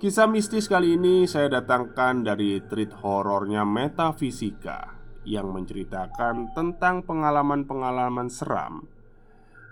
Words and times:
Kisah 0.00 0.24
mistis 0.24 0.64
kali 0.64 0.96
ini 0.96 1.28
saya 1.28 1.60
datangkan 1.60 2.24
dari 2.24 2.56
treat 2.64 2.88
horornya 3.04 3.68
Metafisika 3.68 4.96
Yang 5.28 5.52
menceritakan 5.52 6.56
tentang 6.56 7.04
pengalaman-pengalaman 7.04 8.32
seram 8.32 8.88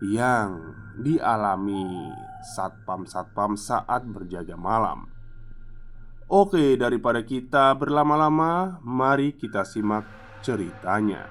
Yang 0.04 0.76
dialami 1.00 2.12
satpam-satpam 2.44 3.56
saat 3.56 4.04
berjaga 4.04 4.52
malam 4.60 5.08
Oke, 6.28 6.76
daripada 6.76 7.24
kita 7.24 7.72
berlama-lama, 7.72 8.84
mari 8.84 9.32
kita 9.32 9.64
simak 9.64 10.04
ceritanya. 10.44 11.24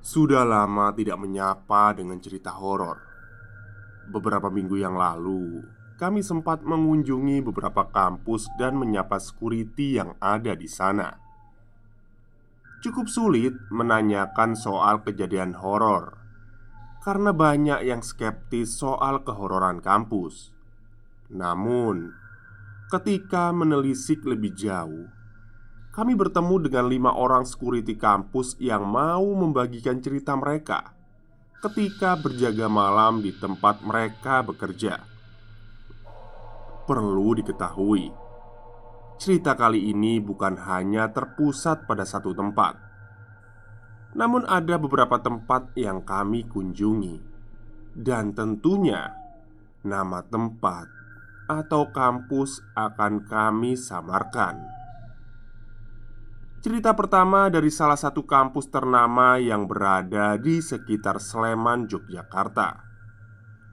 Sudah 0.00 0.48
lama 0.48 0.88
tidak 0.96 1.20
menyapa 1.20 1.92
dengan 1.92 2.16
cerita 2.16 2.56
horor. 2.56 3.09
Beberapa 4.10 4.50
minggu 4.50 4.74
yang 4.74 4.98
lalu, 4.98 5.62
kami 5.94 6.26
sempat 6.26 6.66
mengunjungi 6.66 7.46
beberapa 7.46 7.86
kampus 7.86 8.50
dan 8.58 8.74
menyapa 8.74 9.22
security 9.22 10.02
yang 10.02 10.18
ada 10.18 10.58
di 10.58 10.66
sana. 10.66 11.14
Cukup 12.82 13.06
sulit 13.06 13.54
menanyakan 13.70 14.58
soal 14.58 15.06
kejadian 15.06 15.54
horor 15.54 16.18
karena 17.06 17.30
banyak 17.30 17.86
yang 17.86 18.02
skeptis 18.02 18.82
soal 18.82 19.22
kehororan 19.22 19.78
kampus. 19.78 20.50
Namun, 21.30 22.10
ketika 22.90 23.54
menelisik 23.54 24.26
lebih 24.26 24.58
jauh, 24.58 25.06
kami 25.94 26.18
bertemu 26.18 26.66
dengan 26.66 26.90
lima 26.90 27.10
orang 27.14 27.46
security 27.46 27.94
kampus 27.94 28.58
yang 28.58 28.82
mau 28.90 29.22
membagikan 29.38 30.02
cerita 30.02 30.34
mereka 30.34 30.98
ketika 31.60 32.16
berjaga 32.16 32.72
malam 32.72 33.20
di 33.20 33.36
tempat 33.36 33.84
mereka 33.84 34.40
bekerja. 34.40 34.96
Perlu 36.88 37.36
diketahui, 37.36 38.08
cerita 39.20 39.52
kali 39.52 39.92
ini 39.92 40.16
bukan 40.24 40.56
hanya 40.56 41.12
terpusat 41.12 41.84
pada 41.84 42.08
satu 42.08 42.32
tempat, 42.32 42.80
namun 44.16 44.48
ada 44.48 44.80
beberapa 44.80 45.20
tempat 45.20 45.76
yang 45.76 46.00
kami 46.00 46.48
kunjungi, 46.48 47.20
dan 47.92 48.32
tentunya 48.32 49.12
nama 49.84 50.24
tempat 50.24 50.88
atau 51.44 51.92
kampus 51.92 52.64
akan 52.72 53.28
kami 53.28 53.76
samarkan. 53.76 54.79
Cerita 56.60 56.92
pertama 56.92 57.48
dari 57.48 57.72
salah 57.72 57.96
satu 57.96 58.28
kampus 58.28 58.68
ternama 58.68 59.40
yang 59.40 59.64
berada 59.64 60.36
di 60.36 60.60
sekitar 60.60 61.16
Sleman, 61.16 61.88
Yogyakarta. 61.88 62.84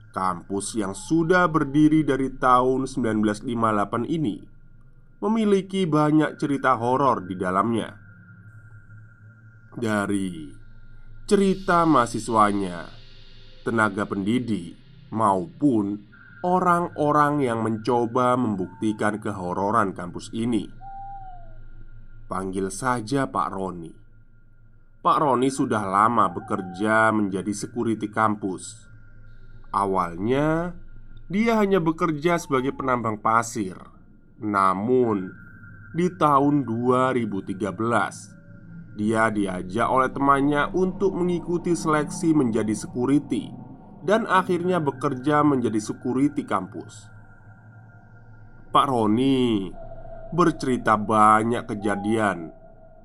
Kampus 0.08 0.72
yang 0.72 0.96
sudah 0.96 1.52
berdiri 1.52 2.00
dari 2.00 2.32
tahun 2.32 2.88
1958 2.88 3.44
ini 4.08 4.40
memiliki 5.20 5.84
banyak 5.84 6.40
cerita 6.40 6.80
horor 6.80 7.28
di 7.28 7.36
dalamnya. 7.36 7.92
Dari 9.76 10.48
cerita 11.28 11.84
mahasiswanya, 11.84 12.88
tenaga 13.68 14.08
pendidik, 14.08 14.80
maupun 15.12 16.08
orang-orang 16.40 17.44
yang 17.44 17.60
mencoba 17.60 18.32
membuktikan 18.40 19.20
kehororan 19.20 19.92
kampus 19.92 20.32
ini 20.32 20.77
Panggil 22.28 22.68
saja 22.68 23.24
Pak 23.24 23.48
Roni. 23.56 23.88
Pak 25.00 25.16
Roni 25.16 25.48
sudah 25.48 25.80
lama 25.80 26.28
bekerja 26.28 27.08
menjadi 27.08 27.56
security 27.56 28.12
kampus. 28.12 28.84
Awalnya 29.72 30.76
Dia 31.32 31.56
hanya 31.56 31.80
bekerja 31.80 32.36
sebagai 32.36 32.76
penambang 32.76 33.16
pasir. 33.16 33.80
Namun 34.44 35.32
Di 35.96 36.12
tahun 36.20 36.68
2013 36.68 37.56
Dia 39.00 39.32
diajak 39.32 39.88
oleh 39.88 40.12
temannya 40.12 40.68
untuk 40.76 41.16
mengikuti 41.16 41.72
seleksi 41.72 42.36
menjadi 42.36 42.76
security 42.76 43.48
Dan 44.04 44.28
akhirnya 44.28 44.84
bekerja 44.84 45.40
menjadi 45.40 45.80
security 45.80 46.44
kampus. 46.44 47.08
Pak 48.68 48.84
Roni 48.84 49.72
bercerita 50.28 51.00
banyak 51.00 51.64
kejadian 51.64 52.52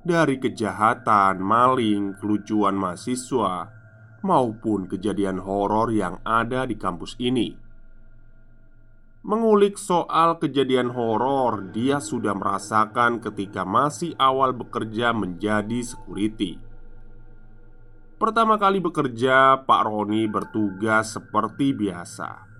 dari 0.04 0.36
kejahatan, 0.36 1.40
maling, 1.40 2.20
kelucuan 2.20 2.76
mahasiswa, 2.76 3.72
maupun 4.20 4.84
kejadian 4.84 5.40
horor 5.40 5.88
yang 5.88 6.20
ada 6.20 6.68
di 6.68 6.76
kampus 6.76 7.16
ini. 7.16 7.56
Mengulik 9.24 9.80
soal 9.80 10.36
kejadian 10.36 10.92
horor, 10.92 11.72
dia 11.72 11.96
sudah 11.96 12.36
merasakan 12.36 13.24
ketika 13.24 13.64
masih 13.64 14.12
awal 14.20 14.52
bekerja 14.52 15.16
menjadi 15.16 15.80
security. 15.80 16.60
Pertama 18.20 18.60
kali 18.60 18.84
bekerja, 18.84 19.64
Pak 19.64 19.82
Roni 19.88 20.28
bertugas 20.28 21.16
seperti 21.16 21.72
biasa 21.72 22.53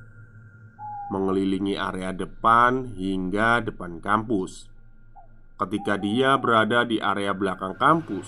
mengelilingi 1.12 1.76
area 1.76 2.14
depan 2.14 2.96
hingga 2.96 3.64
depan 3.64 4.00
kampus. 4.00 4.70
Ketika 5.60 6.00
dia 6.00 6.34
berada 6.40 6.82
di 6.82 6.98
area 6.98 7.30
belakang 7.30 7.76
kampus, 7.78 8.26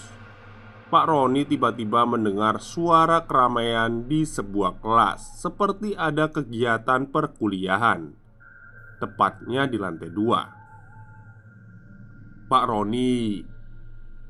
Pak 0.86 1.10
Roni 1.10 1.42
tiba-tiba 1.42 2.06
mendengar 2.06 2.62
suara 2.62 3.26
keramaian 3.26 4.06
di 4.06 4.22
sebuah 4.22 4.78
kelas, 4.78 5.42
seperti 5.42 5.98
ada 5.98 6.30
kegiatan 6.30 7.10
perkuliahan, 7.10 8.14
tepatnya 9.02 9.66
di 9.66 9.76
lantai 9.82 10.10
dua. 10.14 10.42
Pak 12.46 12.64
Roni 12.70 13.42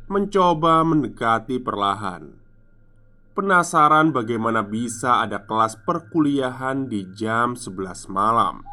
mencoba 0.08 0.80
mendekati 0.80 1.60
perlahan 1.60 2.45
Penasaran 3.36 4.16
bagaimana 4.16 4.64
bisa 4.64 5.20
ada 5.20 5.44
kelas 5.44 5.76
perkuliahan 5.84 6.88
di 6.88 7.04
jam 7.12 7.52
11 7.52 8.08
malam? 8.08 8.64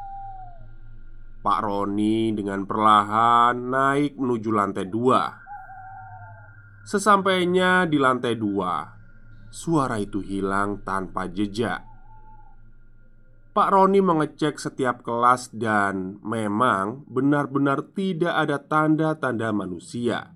Pak 1.44 1.60
Roni 1.68 2.32
dengan 2.32 2.64
perlahan 2.64 3.60
naik 3.60 4.16
menuju 4.16 4.56
lantai 4.56 4.88
dua. 4.88 5.36
Sesampainya 6.88 7.84
di 7.92 8.00
lantai 8.00 8.40
dua 8.40 8.88
Suara 9.52 10.00
itu 10.00 10.24
hilang 10.24 10.80
tanpa 10.88 11.28
jejak. 11.28 11.84
Pak 13.52 13.68
Roni 13.68 14.00
mengecek 14.00 14.64
setiap 14.64 15.04
kelas 15.04 15.52
dan 15.52 16.24
memang 16.24 17.04
benar-benar 17.12 17.92
tidak 17.92 18.48
ada 18.48 18.64
tanda-tanda 18.64 19.52
manusia. 19.52 20.32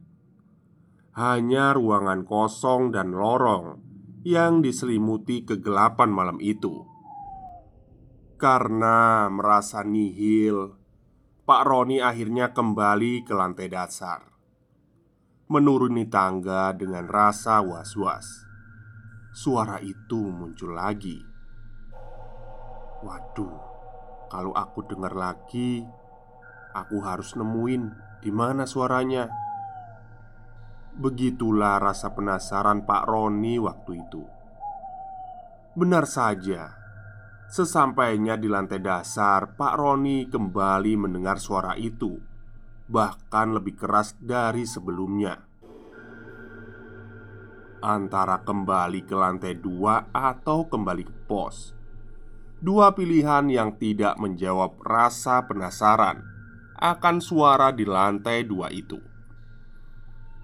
Hanya 1.15 1.71
ruangan 1.71 2.27
kosong 2.27 2.91
dan 2.91 3.15
lorong 3.15 3.86
yang 4.27 4.59
diselimuti 4.59 5.47
kegelapan 5.47 6.11
malam 6.11 6.43
itu. 6.43 6.83
Karena 8.35 9.31
merasa 9.31 9.87
nihil, 9.87 10.75
Pak 11.47 11.63
Roni 11.63 12.03
akhirnya 12.03 12.51
kembali 12.51 13.23
ke 13.23 13.31
lantai 13.31 13.71
dasar, 13.71 14.27
menuruni 15.47 16.11
tangga 16.11 16.75
dengan 16.75 17.07
rasa 17.07 17.63
was-was. 17.63 18.27
Suara 19.31 19.79
itu 19.79 20.19
muncul 20.19 20.75
lagi. 20.75 21.23
Waduh, 23.07 23.57
kalau 24.27 24.51
aku 24.51 24.91
dengar 24.91 25.15
lagi, 25.15 25.87
aku 26.75 26.99
harus 26.99 27.31
nemuin 27.39 27.95
di 28.19 28.31
mana 28.35 28.67
suaranya. 28.67 29.46
Begitulah 30.97 31.77
rasa 31.77 32.09
penasaran 32.17 32.81
Pak 32.81 33.03
Roni 33.05 33.61
waktu 33.61 34.01
itu. 34.01 34.25
Benar 35.77 36.09
saja, 36.09 36.73
sesampainya 37.53 38.33
di 38.33 38.49
lantai 38.49 38.81
dasar, 38.81 39.53
Pak 39.53 39.77
Roni 39.77 40.25
kembali 40.25 40.97
mendengar 40.97 41.37
suara 41.37 41.77
itu, 41.77 42.17
bahkan 42.89 43.53
lebih 43.53 43.77
keras 43.77 44.17
dari 44.17 44.65
sebelumnya. 44.65 45.37
Antara 47.77 48.41
kembali 48.41 49.05
ke 49.05 49.13
lantai 49.13 49.53
dua 49.53 50.09
atau 50.09 50.65
kembali 50.65 51.03
ke 51.05 51.13
pos, 51.29 51.77
Dua 52.57 52.89
pilihan 52.89 53.53
yang 53.53 53.77
tidak 53.77 54.17
menjawab 54.17 54.81
rasa 54.81 55.45
penasaran 55.45 56.25
akan 56.73 57.21
suara 57.21 57.69
di 57.69 57.85
lantai 57.85 58.49
dua 58.49 58.73
itu. 58.73 58.97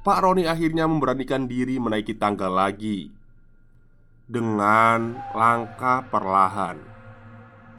Pak 0.04 0.20
Roni 0.20 0.44
akhirnya 0.44 0.84
memberanikan 0.84 1.48
diri 1.48 1.80
menaiki 1.80 2.20
tangga 2.20 2.52
lagi 2.52 3.08
dengan 4.28 5.16
langkah 5.32 6.04
perlahan, 6.12 6.76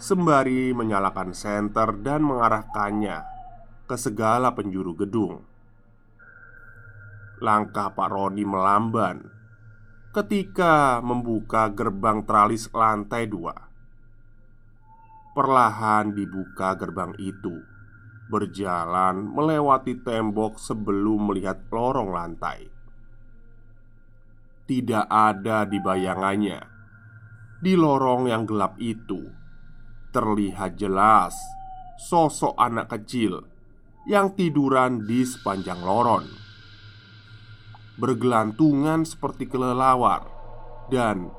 sembari 0.01 0.73
menyalakan 0.73 1.37
senter 1.37 1.93
dan 2.01 2.25
mengarahkannya 2.25 3.21
ke 3.85 3.97
segala 4.01 4.57
penjuru 4.57 4.97
gedung. 4.97 5.45
Langkah 7.45 7.93
Pak 7.93 8.09
Roni 8.09 8.49
melamban 8.49 9.29
ketika 10.17 11.05
membuka 11.05 11.69
gerbang 11.77 12.25
tralis 12.25 12.73
lantai 12.73 13.29
dua. 13.29 13.53
Perlahan 15.37 16.17
dibuka 16.17 16.73
gerbang 16.73 17.13
itu 17.21 17.74
berjalan 18.31 19.29
melewati 19.29 20.01
tembok 20.01 20.57
sebelum 20.57 21.29
melihat 21.29 21.61
lorong 21.69 22.11
lantai. 22.15 22.69
Tidak 24.65 25.07
ada 25.13 25.69
di 25.69 25.77
bayangannya. 25.77 26.61
Di 27.61 27.77
lorong 27.77 28.29
yang 28.29 28.49
gelap 28.49 28.81
itu 28.81 29.25
terlihat 30.15 30.79
jelas 30.79 31.35
sosok 31.99 32.55
anak 32.55 32.87
kecil 32.87 33.45
yang 34.05 34.37
tiduran 34.37 35.09
di 35.09 35.25
sepanjang 35.25 35.81
lorong, 35.81 36.29
bergelantungan 37.97 39.03
seperti 39.09 39.49
kelelawar, 39.49 40.29
dan 40.93 41.33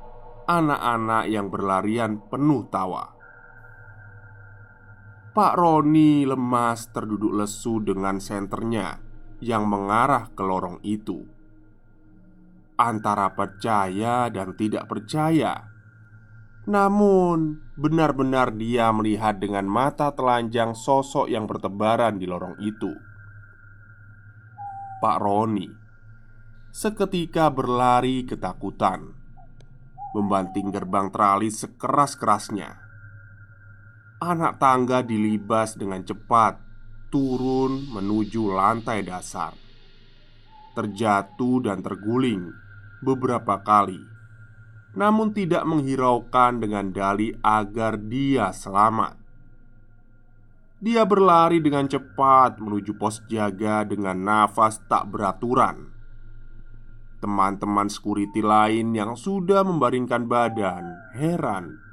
anak-anak 0.50 1.30
yang 1.30 1.48
berlarian 1.54 2.22
penuh 2.26 2.66
tawa. 2.74 3.15
Pak 5.36 5.60
Roni 5.60 6.24
lemas 6.24 6.96
terduduk 6.96 7.36
lesu 7.36 7.84
dengan 7.84 8.24
senternya 8.24 9.04
yang 9.44 9.68
mengarah 9.68 10.32
ke 10.32 10.40
lorong 10.40 10.80
itu. 10.80 11.28
Antara 12.80 13.36
percaya 13.36 14.32
dan 14.32 14.56
tidak 14.56 14.88
percaya, 14.88 15.60
namun 16.72 17.60
benar-benar 17.76 18.56
dia 18.56 18.88
melihat 18.96 19.36
dengan 19.36 19.68
mata 19.68 20.16
telanjang 20.16 20.72
sosok 20.72 21.28
yang 21.28 21.52
bertebaran 21.52 22.16
di 22.16 22.32
lorong 22.32 22.56
itu. 22.64 22.96
Pak 25.04 25.20
Roni 25.20 25.68
seketika 26.72 27.52
berlari 27.52 28.24
ketakutan, 28.24 29.12
membanting 30.16 30.72
gerbang 30.72 31.12
teralis 31.12 31.60
sekeras-kerasnya 31.60 32.85
anak 34.24 34.64
tangga 34.64 35.04
dilibas 35.04 35.76
dengan 35.76 36.00
cepat 36.00 36.56
turun 37.12 37.92
menuju 37.92 38.56
lantai 38.56 39.04
dasar, 39.04 39.52
terjatuh 40.72 41.64
dan 41.64 41.84
terguling 41.84 42.48
beberapa 43.04 43.60
kali, 43.60 44.00
namun 44.96 45.36
tidak 45.36 45.68
menghiraukan 45.68 46.64
dengan 46.64 46.96
dalih 46.96 47.36
agar 47.44 48.00
dia 48.00 48.56
selamat. 48.56 49.20
Dia 50.80 51.04
berlari 51.08 51.60
dengan 51.64 51.88
cepat 51.88 52.60
menuju 52.60 52.96
pos 53.00 53.24
jaga 53.28 53.84
dengan 53.88 54.16
nafas 54.16 54.80
tak 54.88 55.08
beraturan. 55.12 55.92
Teman-teman 57.24 57.88
security 57.90 58.44
lain 58.44 58.92
yang 58.92 59.16
sudah 59.18 59.66
membaringkan 59.66 60.28
badan 60.28 61.16
heran 61.16 61.85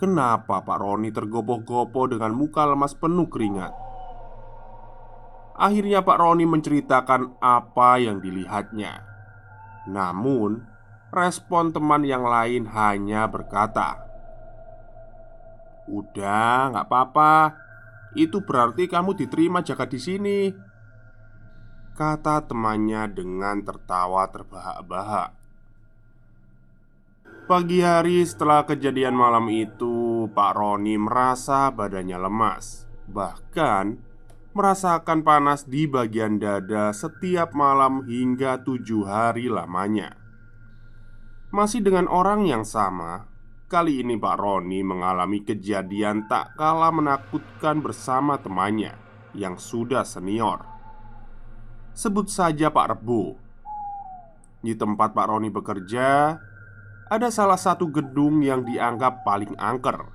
Kenapa 0.00 0.64
Pak 0.64 0.80
Roni 0.80 1.12
tergopoh-gopoh 1.12 2.08
dengan 2.08 2.32
muka 2.32 2.64
lemas 2.64 2.96
penuh 2.96 3.28
keringat? 3.28 3.76
Akhirnya 5.60 6.00
Pak 6.00 6.16
Roni 6.16 6.48
menceritakan 6.48 7.36
apa 7.36 8.00
yang 8.00 8.24
dilihatnya. 8.24 9.04
Namun 9.92 10.70
Respon 11.10 11.74
teman 11.74 12.06
yang 12.06 12.22
lain 12.22 12.70
hanya 12.70 13.26
berkata 13.26 13.98
Udah, 15.90 16.70
nggak 16.70 16.86
apa-apa. 16.86 17.34
Itu 18.14 18.46
berarti 18.46 18.86
kamu 18.86 19.18
diterima 19.18 19.58
jaga 19.66 19.90
di 19.90 19.98
sini 19.98 20.38
Kata 21.98 22.46
temannya 22.46 23.10
dengan 23.10 23.58
tertawa 23.66 24.30
terbahak-bahak 24.30 25.39
Pagi 27.50 27.82
hari 27.82 28.22
setelah 28.22 28.62
kejadian 28.62 29.18
malam 29.18 29.50
itu, 29.50 30.30
Pak 30.30 30.54
Roni 30.54 30.94
merasa 30.94 31.66
badannya 31.74 32.14
lemas, 32.14 32.86
bahkan 33.10 33.98
merasakan 34.54 35.26
panas 35.26 35.66
di 35.66 35.90
bagian 35.90 36.38
dada 36.38 36.94
setiap 36.94 37.50
malam 37.50 38.06
hingga 38.06 38.62
tujuh 38.62 39.02
hari 39.02 39.50
lamanya. 39.50 40.14
Masih 41.50 41.82
dengan 41.82 42.06
orang 42.06 42.46
yang 42.46 42.62
sama, 42.62 43.26
kali 43.66 43.98
ini 43.98 44.14
Pak 44.14 44.38
Roni 44.38 44.86
mengalami 44.86 45.42
kejadian 45.42 46.30
tak 46.30 46.54
kalah 46.54 46.94
menakutkan 46.94 47.82
bersama 47.82 48.38
temannya 48.38 48.94
yang 49.34 49.58
sudah 49.58 50.06
senior. 50.06 50.62
Sebut 51.98 52.30
saja 52.30 52.70
Pak 52.70 52.94
Rebo. 52.94 53.34
Di 54.62 54.78
tempat 54.78 55.10
Pak 55.18 55.26
Roni 55.26 55.50
bekerja, 55.50 56.38
ada 57.10 57.28
salah 57.34 57.58
satu 57.58 57.90
gedung 57.90 58.40
yang 58.40 58.62
dianggap 58.62 59.26
paling 59.26 59.58
angker, 59.58 60.14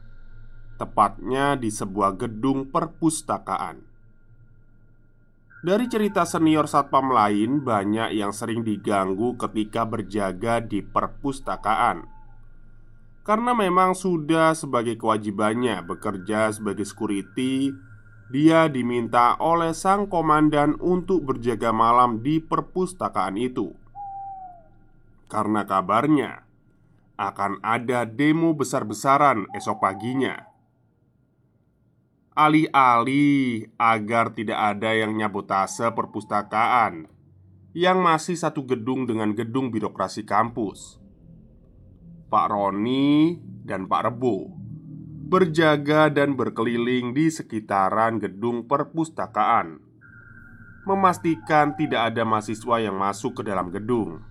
tepatnya 0.79 1.59
di 1.59 1.67
sebuah 1.67 2.15
gedung 2.15 2.71
perpustakaan. 2.71 3.83
Dari 5.65 5.85
cerita 5.91 6.23
senior 6.23 6.71
satpam 6.71 7.11
lain, 7.11 7.59
banyak 7.59 8.15
yang 8.15 8.31
sering 8.31 8.63
diganggu 8.63 9.35
ketika 9.35 9.83
berjaga 9.83 10.63
di 10.63 10.79
perpustakaan 10.79 12.15
karena 13.25 13.57
memang 13.57 13.97
sudah 13.97 14.53
sebagai 14.53 15.01
kewajibannya 15.01 15.81
bekerja 15.81 16.53
sebagai 16.53 16.85
security, 16.85 17.73
dia 18.29 18.69
diminta 18.69 19.33
oleh 19.41 19.73
sang 19.73 20.05
komandan 20.05 20.77
untuk 20.77 21.25
berjaga 21.25 21.73
malam 21.73 22.21
di 22.21 22.37
perpustakaan 22.37 23.33
itu. 23.41 23.73
Karena 25.25 25.65
kabarnya 25.65 26.44
akan 27.15 27.63
ada 27.63 28.03
demo 28.03 28.51
besar-besaran 28.51 29.47
esok 29.55 29.79
paginya. 29.79 30.51
Alih-alih 32.35 33.71
agar 33.79 34.35
tidak 34.35 34.59
ada 34.59 34.91
yang 34.91 35.15
nyabotase 35.15 35.87
perpustakaan 35.95 37.07
yang 37.71 38.03
masih 38.03 38.35
satu 38.35 38.63
gedung 38.67 39.07
dengan 39.07 39.31
gedung 39.31 39.71
birokrasi 39.71 40.27
kampus. 40.27 40.99
Pak 42.27 42.47
Roni 42.51 43.39
dan 43.63 43.87
Pak 43.87 44.11
Rebo 44.11 44.65
berjaga 45.25 46.13
dan 46.13 46.37
berkeliling 46.37 47.15
di 47.17 47.33
sekitaran 47.33 48.21
gedung 48.21 48.69
perpustakaan, 48.69 49.81
memastikan 50.85 51.73
tidak 51.73 52.13
ada 52.13 52.21
mahasiswa 52.21 52.77
yang 52.77 52.93
masuk 52.93 53.41
ke 53.41 53.41
dalam 53.41 53.73
gedung. 53.73 54.21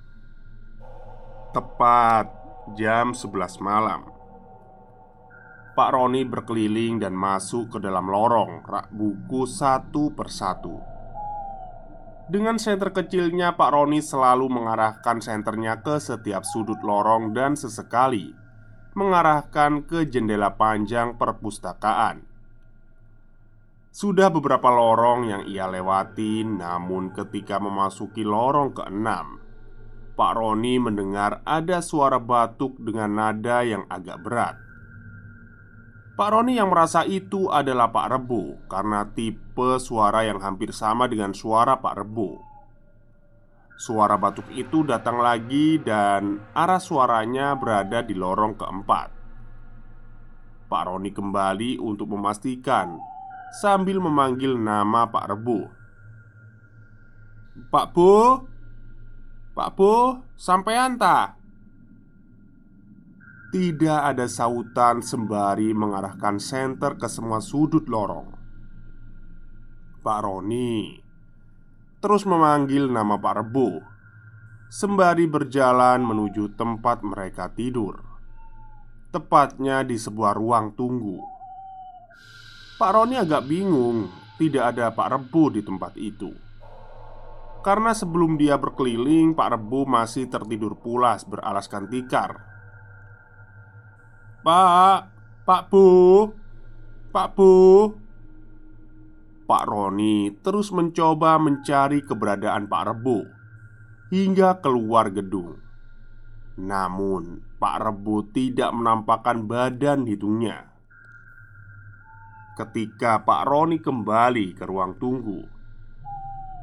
Tepat 1.50 2.43
jam 2.72 3.12
11 3.12 3.60
malam. 3.60 4.08
Pak 5.74 5.90
Roni 5.92 6.24
berkeliling 6.24 7.02
dan 7.02 7.12
masuk 7.12 7.76
ke 7.76 7.78
dalam 7.82 8.06
lorong 8.06 8.62
rak 8.62 8.94
buku 8.94 9.42
satu 9.42 10.14
persatu 10.14 10.78
Dengan 12.30 12.62
senter 12.62 12.94
kecilnya 12.94 13.58
Pak 13.58 13.74
Roni 13.74 13.98
selalu 13.98 14.46
mengarahkan 14.54 15.18
senternya 15.18 15.82
ke 15.82 15.98
setiap 15.98 16.46
sudut 16.46 16.78
lorong 16.78 17.34
dan 17.34 17.58
sesekali 17.58 18.30
Mengarahkan 18.94 19.82
ke 19.90 20.06
jendela 20.06 20.54
panjang 20.54 21.18
perpustakaan. 21.18 22.22
Sudah 23.90 24.30
beberapa 24.30 24.70
lorong 24.70 25.26
yang 25.26 25.42
ia 25.50 25.66
lewati, 25.66 26.46
namun 26.46 27.10
ketika 27.10 27.58
memasuki 27.58 28.22
lorong 28.22 28.70
keenam, 28.70 29.43
Pak 30.14 30.32
Roni 30.38 30.78
mendengar 30.78 31.42
ada 31.42 31.82
suara 31.82 32.22
batuk 32.22 32.78
dengan 32.78 33.18
nada 33.18 33.66
yang 33.66 33.82
agak 33.90 34.22
berat. 34.22 34.54
Pak 36.14 36.30
Roni 36.30 36.54
yang 36.54 36.70
merasa 36.70 37.02
itu 37.02 37.50
adalah 37.50 37.90
Pak 37.90 38.06
Rebo 38.14 38.62
karena 38.70 39.02
tipe 39.10 39.82
suara 39.82 40.22
yang 40.22 40.38
hampir 40.38 40.70
sama 40.70 41.10
dengan 41.10 41.34
suara 41.34 41.82
Pak 41.82 41.94
Rebo. 41.98 42.38
Suara 43.74 44.14
batuk 44.14 44.46
itu 44.54 44.86
datang 44.86 45.18
lagi 45.18 45.82
dan 45.82 46.38
arah 46.54 46.78
suaranya 46.78 47.58
berada 47.58 48.06
di 48.06 48.14
lorong 48.14 48.54
keempat. 48.54 49.08
Pak 50.70 50.82
Roni 50.86 51.10
kembali 51.10 51.82
untuk 51.82 52.14
memastikan 52.14 52.94
sambil 53.58 53.98
memanggil 53.98 54.54
nama 54.54 55.10
Pak 55.10 55.26
Rebo. 55.34 55.66
Pak 57.74 57.86
Bo, 57.90 58.46
Pak 59.54 59.78
Bu, 59.78 60.18
sampean 60.34 60.98
ta? 60.98 61.38
Tidak 63.54 64.00
ada 64.02 64.26
sautan 64.26 64.98
sembari 64.98 65.70
mengarahkan 65.70 66.42
senter 66.42 66.98
ke 66.98 67.06
semua 67.06 67.38
sudut 67.38 67.86
lorong. 67.86 68.34
Pak 70.02 70.20
Roni 70.26 71.00
terus 72.04 72.28
memanggil 72.28 72.92
nama 72.92 73.16
Pak 73.16 73.34
Rebo 73.40 73.80
sembari 74.68 75.24
berjalan 75.24 76.04
menuju 76.04 76.52
tempat 76.52 77.00
mereka 77.00 77.48
tidur, 77.48 78.02
tepatnya 79.08 79.80
di 79.80 79.96
sebuah 79.96 80.36
ruang 80.36 80.76
tunggu. 80.76 81.22
Pak 82.76 82.90
Roni 82.92 83.16
agak 83.16 83.48
bingung, 83.48 84.12
tidak 84.36 84.76
ada 84.76 84.92
Pak 84.92 85.08
Rebo 85.16 85.48
di 85.48 85.64
tempat 85.64 85.96
itu. 85.96 86.43
Karena 87.64 87.96
sebelum 87.96 88.36
dia 88.36 88.60
berkeliling, 88.60 89.32
Pak 89.32 89.56
Rebo 89.56 89.88
masih 89.88 90.28
tertidur 90.28 90.76
pulas 90.76 91.24
beralaskan 91.24 91.88
tikar 91.88 92.54
Pak, 94.44 95.08
Pak 95.48 95.72
Bu, 95.72 95.88
Pak 97.08 97.32
Bu. 97.32 97.52
Pak 99.48 99.64
Roni 99.64 100.36
terus 100.44 100.68
mencoba 100.68 101.40
mencari 101.40 102.04
keberadaan 102.04 102.68
Pak 102.68 102.84
Rebo 102.84 103.24
hingga 104.12 104.60
keluar 104.60 105.08
gedung. 105.08 105.64
Namun, 106.60 107.40
Pak 107.56 107.76
Rebo 107.88 108.28
tidak 108.36 108.68
menampakkan 108.76 109.48
badan 109.48 110.04
hidungnya. 110.04 110.68
Ketika 112.60 113.24
Pak 113.24 113.48
Roni 113.48 113.80
kembali 113.80 114.52
ke 114.52 114.68
ruang 114.68 115.00
tunggu, 115.00 115.53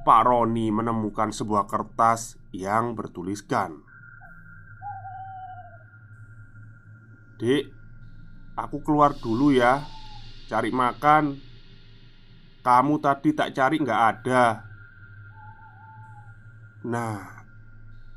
Pak 0.02 0.22
Roni 0.26 0.74
menemukan 0.74 1.30
sebuah 1.30 1.70
kertas 1.70 2.38
yang 2.52 2.98
bertuliskan 2.98 3.82
Dek, 7.42 7.70
aku 8.54 8.86
keluar 8.86 9.18
dulu 9.18 9.50
ya 9.50 9.82
Cari 10.52 10.68
makan. 10.68 11.40
Kamu 12.60 13.00
tadi 13.00 13.32
tak 13.32 13.56
cari 13.56 13.80
nggak 13.80 14.02
ada. 14.04 14.68
Nah, 16.84 17.48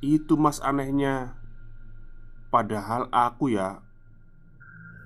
itu 0.03 0.35
mas 0.35 0.59
anehnya. 0.59 1.39
Padahal 2.51 3.07
aku 3.15 3.55
ya 3.55 3.79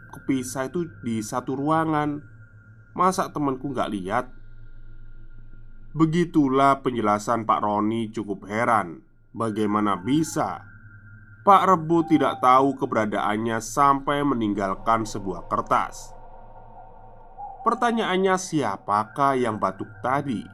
Kepisah 0.08 0.72
itu 0.72 0.88
di 1.04 1.20
satu 1.20 1.52
ruangan. 1.52 2.24
Masa 2.96 3.28
temanku 3.28 3.76
nggak 3.76 3.92
lihat? 3.92 4.32
Begitulah 5.96 6.84
penjelasan 6.84 7.48
Pak 7.48 7.64
Roni 7.64 8.12
cukup 8.12 8.44
heran 8.44 9.08
Bagaimana 9.32 9.94
bisa 10.00 10.68
Pak 11.48 11.64
Rebo 11.64 12.04
tidak 12.04 12.44
tahu 12.44 12.76
keberadaannya 12.76 13.56
sampai 13.64 14.20
meninggalkan 14.20 15.08
sebuah 15.08 15.48
kertas. 15.48 16.12
Pertanyaannya, 17.64 18.36
siapakah 18.36 19.32
yang 19.32 19.56
batuk 19.56 19.88
tadi? 20.04 20.44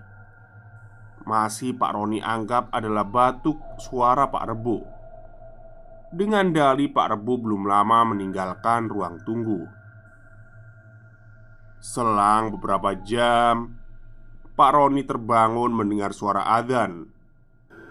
Masih 1.27 1.75
Pak 1.75 1.99
Roni 1.99 2.23
anggap 2.23 2.71
adalah 2.71 3.03
batuk 3.03 3.59
suara 3.83 4.31
Pak 4.31 4.45
Rebo. 4.55 4.87
Dengan 6.15 6.55
dali 6.55 6.87
Pak 6.87 7.11
Rebo 7.11 7.43
belum 7.43 7.67
lama 7.67 8.15
meninggalkan 8.15 8.87
ruang 8.87 9.19
tunggu. 9.27 9.67
Selang 11.83 12.55
beberapa 12.55 12.95
jam, 13.03 13.83
Pak 14.55 14.71
Roni 14.71 15.03
terbangun 15.03 15.75
mendengar 15.75 16.15
suara 16.15 16.47
adzan 16.47 17.11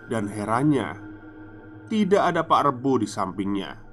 dan 0.08 0.32
herannya 0.32 0.96
tidak 1.91 2.32
ada 2.32 2.48
Pak 2.48 2.72
Rebo 2.72 3.03
di 3.03 3.08
sampingnya. 3.08 3.84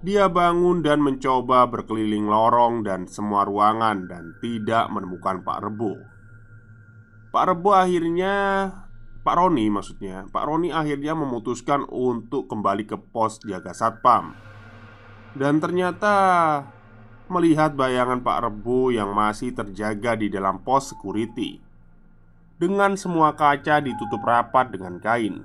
Dia 0.00 0.32
bangun 0.32 0.80
dan 0.80 1.04
mencoba 1.04 1.68
berkeliling 1.68 2.24
lorong 2.24 2.88
dan 2.88 3.04
semua 3.04 3.44
ruangan 3.44 4.08
dan 4.08 4.32
tidak 4.40 4.88
menemukan 4.88 5.44
Pak 5.44 5.58
Rebo. 5.60 5.92
Pak 7.36 7.44
Rebo 7.52 7.70
akhirnya 7.76 8.34
Pak 9.20 9.36
Roni 9.36 9.66
maksudnya 9.68 10.24
Pak 10.32 10.44
Roni 10.46 10.72
akhirnya 10.72 11.12
memutuskan 11.12 11.84
untuk 11.90 12.48
kembali 12.48 12.86
ke 12.88 12.96
pos 12.96 13.42
jaga 13.42 13.74
satpam 13.74 14.38
Dan 15.34 15.58
ternyata 15.58 16.14
Melihat 17.26 17.74
bayangan 17.74 18.22
Pak 18.22 18.38
Rebo 18.46 18.94
yang 18.94 19.10
masih 19.10 19.50
terjaga 19.50 20.14
di 20.14 20.30
dalam 20.30 20.62
pos 20.62 20.94
security 20.94 21.58
Dengan 22.54 22.94
semua 22.94 23.34
kaca 23.34 23.82
ditutup 23.82 24.22
rapat 24.22 24.70
dengan 24.70 25.02
kain 25.02 25.42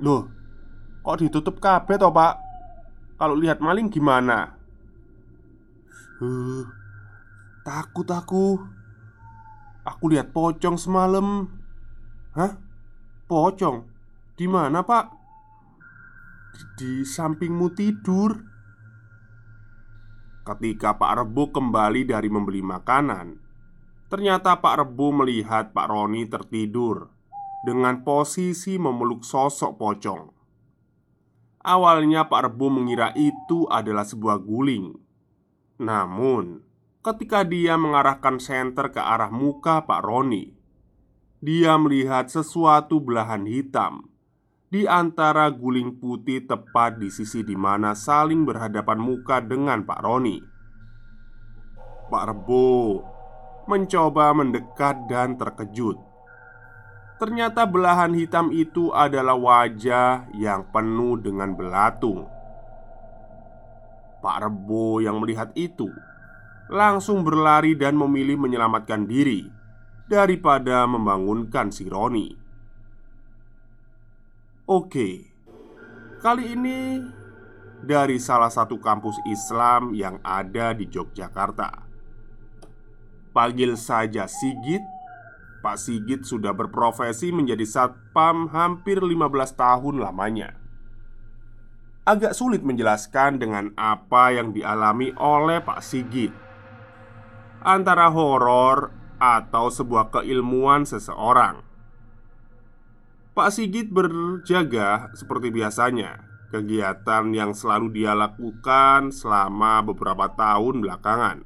Loh, 0.00 0.32
kok 1.04 1.20
ditutup 1.20 1.60
kabeh 1.60 2.00
toh 2.00 2.08
pak? 2.08 2.40
Kalau 3.20 3.36
lihat 3.36 3.60
maling 3.60 3.92
gimana? 3.92 4.56
Huh, 6.18 6.64
takut 7.60 8.08
aku 8.08 8.64
Aku 9.84 10.08
lihat 10.08 10.32
pocong 10.32 10.80
semalam 10.80 11.52
Hah? 12.32 12.56
Pocong? 13.28 13.84
Di 14.40 14.48
mana 14.48 14.80
pak? 14.80 15.12
Di, 16.56 16.62
di 16.80 16.92
sampingmu 17.04 17.76
tidur 17.76 18.53
Ketika 20.44 21.00
Pak 21.00 21.24
Rebo 21.24 21.48
kembali 21.48 22.04
dari 22.04 22.28
membeli 22.28 22.60
makanan 22.60 23.44
Ternyata 24.14 24.62
Pak 24.62 24.74
Rebo 24.78 25.10
melihat 25.10 25.74
Pak 25.74 25.90
Roni 25.90 26.28
tertidur 26.30 27.10
dengan 27.66 28.06
posisi 28.06 28.78
memeluk 28.78 29.26
sosok 29.26 29.74
pocong. 29.74 30.30
Awalnya 31.64 32.30
Pak 32.30 32.46
Rebo 32.46 32.70
mengira 32.70 33.10
itu 33.18 33.66
adalah 33.66 34.06
sebuah 34.06 34.38
guling. 34.38 34.94
Namun, 35.82 36.62
ketika 37.02 37.42
dia 37.42 37.74
mengarahkan 37.74 38.38
senter 38.38 38.94
ke 38.94 39.02
arah 39.02 39.34
muka 39.34 39.82
Pak 39.82 40.06
Roni, 40.06 40.54
dia 41.42 41.74
melihat 41.74 42.30
sesuatu 42.30 43.02
belahan 43.02 43.50
hitam 43.50 44.13
di 44.74 44.90
antara 44.90 45.46
guling 45.54 46.02
putih 46.02 46.50
tepat 46.50 46.98
di 46.98 47.06
sisi 47.06 47.46
di 47.46 47.54
mana 47.54 47.94
saling 47.94 48.42
berhadapan 48.42 48.98
muka 48.98 49.38
dengan 49.38 49.86
Pak 49.86 50.02
Roni. 50.02 50.42
Pak 52.10 52.24
Rebo 52.26 52.98
mencoba 53.70 54.34
mendekat 54.34 55.06
dan 55.06 55.38
terkejut 55.38 55.94
Ternyata 57.14 57.70
belahan 57.70 58.10
hitam 58.18 58.50
itu 58.50 58.90
adalah 58.90 59.38
wajah 59.38 60.26
yang 60.34 60.66
penuh 60.74 61.22
dengan 61.22 61.54
belatung. 61.54 62.26
Pak 64.18 64.36
Rebo 64.42 64.98
yang 64.98 65.22
melihat 65.22 65.54
itu 65.54 65.86
langsung 66.66 67.22
berlari 67.22 67.78
dan 67.78 67.94
memilih 67.94 68.42
menyelamatkan 68.42 69.06
diri 69.06 69.46
daripada 70.10 70.82
membangunkan 70.90 71.70
si 71.70 71.86
Roni. 71.86 72.43
Oke, 74.64 75.28
kali 76.24 76.56
ini 76.56 77.04
dari 77.84 78.16
salah 78.16 78.48
satu 78.48 78.80
kampus 78.80 79.20
Islam 79.28 79.92
yang 79.92 80.16
ada 80.24 80.72
di 80.72 80.88
Yogyakarta. 80.88 81.84
Panggil 83.36 83.76
saja 83.76 84.24
Sigit. 84.24 84.80
Pak 85.60 85.76
Sigit 85.76 86.24
sudah 86.24 86.56
berprofesi 86.56 87.28
menjadi 87.28 87.60
satpam 87.68 88.48
hampir 88.56 89.04
15 89.04 89.52
tahun 89.52 90.00
lamanya. 90.00 90.56
Agak 92.08 92.32
sulit 92.32 92.64
menjelaskan 92.64 93.36
dengan 93.36 93.68
apa 93.76 94.32
yang 94.32 94.56
dialami 94.56 95.12
oleh 95.20 95.60
Pak 95.60 95.84
Sigit. 95.84 96.32
Antara 97.60 98.08
horor 98.08 98.96
atau 99.20 99.68
sebuah 99.68 100.08
keilmuan 100.08 100.88
seseorang 100.88 101.73
Pak 103.34 103.50
Sigit 103.50 103.90
berjaga 103.90 105.10
seperti 105.10 105.50
biasanya. 105.50 106.22
Kegiatan 106.54 107.34
yang 107.34 107.50
selalu 107.50 107.90
dia 107.90 108.14
lakukan 108.14 109.10
selama 109.10 109.82
beberapa 109.82 110.30
tahun 110.30 110.78
belakangan. 110.78 111.42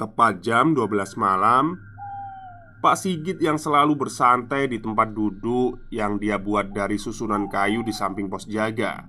Tepat 0.00 0.40
jam 0.40 0.72
12 0.72 1.20
malam 1.20 1.76
Pak 2.80 2.96
Sigit 2.96 3.44
yang 3.44 3.60
selalu 3.60 3.92
bersantai 3.92 4.72
di 4.72 4.80
tempat 4.80 5.12
duduk 5.12 5.84
yang 5.92 6.16
dia 6.16 6.40
buat 6.40 6.72
dari 6.72 6.96
susunan 6.96 7.52
kayu 7.52 7.84
di 7.84 7.92
samping 7.92 8.32
pos 8.32 8.48
jaga. 8.48 9.04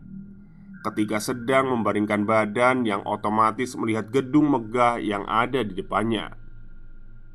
Ketika 0.83 1.23
sedang 1.23 1.71
membaringkan 1.71 2.27
badan 2.27 2.83
yang 2.83 2.99
otomatis 3.07 3.79
melihat 3.79 4.11
gedung 4.11 4.51
megah 4.51 4.99
yang 4.99 5.23
ada 5.23 5.63
di 5.63 5.71
depannya 5.71 6.40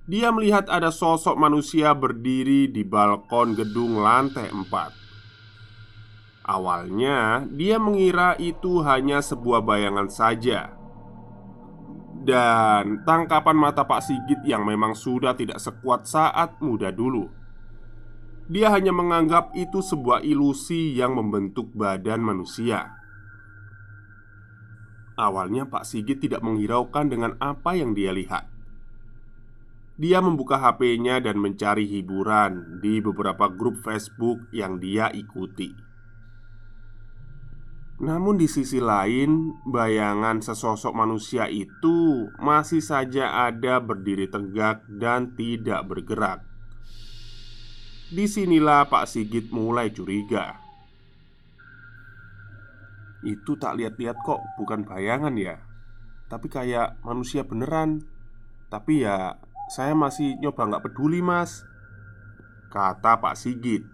Dia 0.06 0.30
melihat 0.30 0.70
ada 0.70 0.94
sosok 0.94 1.34
manusia 1.34 1.90
berdiri 1.90 2.70
di 2.70 2.86
balkon 2.86 3.58
gedung 3.58 3.98
lantai 3.98 4.54
4 4.54 6.46
Awalnya 6.46 7.42
dia 7.50 7.82
mengira 7.82 8.38
itu 8.38 8.86
hanya 8.86 9.18
sebuah 9.18 9.66
bayangan 9.66 10.06
saja. 10.06 10.78
Dan 12.22 13.02
tangkapan 13.02 13.58
mata 13.58 13.82
Pak 13.82 14.06
Sigit 14.06 14.46
yang 14.46 14.62
memang 14.62 14.94
sudah 14.94 15.34
tidak 15.34 15.58
sekuat 15.58 16.06
saat 16.06 16.62
muda 16.62 16.94
dulu. 16.94 17.26
Dia 18.46 18.70
hanya 18.70 18.94
menganggap 18.94 19.58
itu 19.58 19.82
sebuah 19.82 20.22
ilusi 20.22 20.94
yang 20.94 21.18
membentuk 21.18 21.74
badan 21.74 22.22
manusia. 22.22 22.94
Awalnya 25.18 25.66
Pak 25.66 25.82
Sigit 25.82 26.22
tidak 26.22 26.46
menghiraukan 26.46 27.10
dengan 27.10 27.34
apa 27.42 27.74
yang 27.74 27.90
dia 27.90 28.14
lihat 28.14 28.55
Dia 29.96 30.20
membuka 30.20 30.60
HP-nya 30.60 31.24
dan 31.24 31.40
mencari 31.40 31.88
hiburan 31.88 32.84
di 32.84 33.00
beberapa 33.00 33.48
grup 33.48 33.80
Facebook 33.80 34.44
yang 34.52 34.76
dia 34.76 35.08
ikuti. 35.08 35.72
Namun 37.96 38.36
di 38.36 38.44
sisi 38.44 38.76
lain, 38.76 39.56
bayangan 39.64 40.44
sesosok 40.44 40.92
manusia 40.92 41.48
itu 41.48 42.28
masih 42.36 42.84
saja 42.84 43.48
ada 43.48 43.80
berdiri 43.80 44.28
tegak 44.28 44.84
dan 44.84 45.32
tidak 45.32 45.88
bergerak. 45.88 46.44
Di 48.12 48.28
sinilah 48.28 48.84
Pak 48.92 49.08
Sigit 49.08 49.48
mulai 49.48 49.96
curiga. 49.96 50.60
Itu 53.24 53.56
tak 53.56 53.80
lihat-lihat 53.80 54.20
kok 54.20 54.44
bukan 54.60 54.84
bayangan 54.84 55.32
ya. 55.40 55.56
Tapi 56.28 56.52
kayak 56.52 57.00
manusia 57.00 57.48
beneran. 57.48 58.04
Tapi 58.68 59.08
ya 59.08 59.40
saya 59.66 59.98
masih 59.98 60.38
nyoba 60.38 60.66
nggak 60.66 60.84
peduli 60.86 61.18
mas 61.18 61.66
Kata 62.66 63.22
Pak 63.22 63.38
Sigit. 63.38 63.86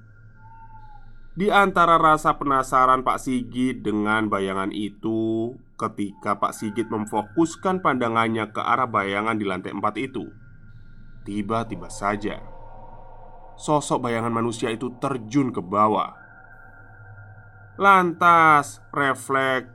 Di 1.32 1.48
antara 1.48 1.96
rasa 1.96 2.36
penasaran 2.36 3.00
Pak 3.00 3.16
Sigit 3.16 3.80
dengan 3.80 4.28
bayangan 4.28 4.68
itu 4.68 5.56
Ketika 5.80 6.36
Pak 6.36 6.52
Sigit 6.52 6.92
memfokuskan 6.92 7.80
pandangannya 7.80 8.52
ke 8.52 8.60
arah 8.60 8.84
bayangan 8.84 9.40
di 9.40 9.48
lantai 9.48 9.72
empat 9.72 9.96
itu 9.96 10.28
Tiba-tiba 11.24 11.88
saja 11.88 12.36
Sosok 13.56 14.08
bayangan 14.08 14.32
manusia 14.32 14.72
itu 14.72 14.92
terjun 14.98 15.52
ke 15.52 15.60
bawah. 15.60 16.16
Lantas 17.80 18.84
refleks 18.92 19.72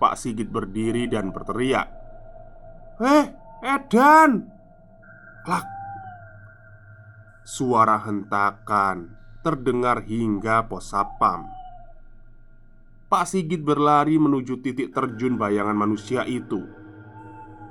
Pak 0.00 0.14
Sigit 0.18 0.50
berdiri 0.50 1.06
dan 1.06 1.30
berteriak 1.30 1.86
Eh, 2.98 3.24
Edan 3.62 4.59
Klak 5.50 5.66
Suara 7.42 7.98
hentakan 8.06 9.18
terdengar 9.42 9.98
hingga 10.06 10.70
pos 10.70 10.94
sapam 10.94 11.42
Pak 13.10 13.26
Sigit 13.26 13.58
berlari 13.58 14.14
menuju 14.14 14.62
titik 14.62 14.94
terjun 14.94 15.34
bayangan 15.34 15.74
manusia 15.74 16.22
itu. 16.22 16.70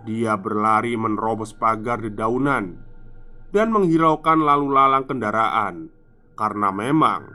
Dia 0.04 0.36
berlari 0.36 1.00
menerobos 1.00 1.56
pagar 1.56 2.04
dedaunan 2.04 2.84
Dan 3.48 3.72
menghiraukan 3.72 4.44
lalu 4.44 4.76
lalang 4.76 5.08
kendaraan 5.08 5.88
Karena 6.36 6.76
memang 6.76 7.32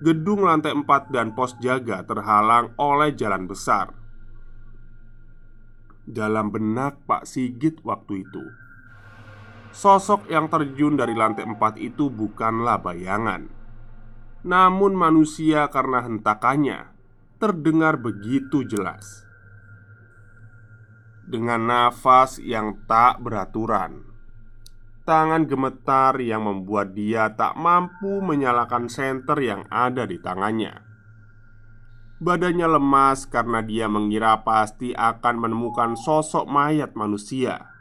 gedung 0.00 0.48
lantai 0.48 0.72
4 0.72 0.88
dan 1.12 1.36
pos 1.36 1.52
jaga 1.60 2.00
terhalang 2.08 2.72
oleh 2.80 3.12
jalan 3.12 3.44
besar. 3.44 3.92
Dalam 6.08 6.48
benak 6.48 7.04
Pak 7.04 7.28
Sigit 7.28 7.84
waktu 7.84 8.24
itu, 8.24 8.61
sosok 9.72 10.28
yang 10.28 10.46
terjun 10.52 10.94
dari 10.94 11.16
lantai 11.16 11.48
4 11.48 11.80
itu 11.80 12.12
bukanlah 12.12 12.78
bayangan, 12.78 13.48
namun 14.46 14.92
manusia 14.94 15.66
karena 15.72 16.04
hentakannya 16.04 16.92
terdengar 17.42 17.98
begitu 17.98 18.62
jelas. 18.62 19.26
Dengan 21.26 21.64
nafas 21.66 22.38
yang 22.38 22.84
tak 22.86 23.18
beraturan, 23.18 24.12
Tangan 25.02 25.50
gemetar 25.50 26.14
yang 26.22 26.46
membuat 26.46 26.94
dia 26.94 27.34
tak 27.34 27.58
mampu 27.58 28.22
menyalakan 28.22 28.86
senter 28.86 29.34
yang 29.42 29.66
ada 29.66 30.06
di 30.06 30.22
tangannya. 30.22 30.78
Badannya 32.22 32.78
lemas 32.78 33.26
karena 33.26 33.66
dia 33.66 33.90
mengira 33.90 34.46
pasti 34.46 34.94
akan 34.94 35.42
menemukan 35.42 35.98
sosok 35.98 36.46
mayat 36.46 36.94
manusia. 36.94 37.71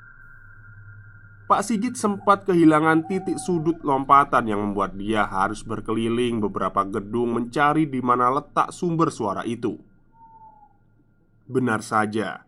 Pak 1.51 1.67
Sigit 1.67 1.99
sempat 1.99 2.47
kehilangan 2.47 3.11
titik 3.11 3.35
sudut 3.35 3.75
lompatan 3.83 4.47
yang 4.47 4.71
membuat 4.71 4.95
dia 4.95 5.27
harus 5.27 5.67
berkeliling 5.67 6.39
beberapa 6.39 6.87
gedung 6.87 7.35
mencari 7.35 7.91
di 7.91 7.99
mana 7.99 8.31
letak 8.31 8.71
sumber 8.71 9.11
suara 9.11 9.43
itu. 9.43 9.75
Benar 11.51 11.83
saja, 11.83 12.47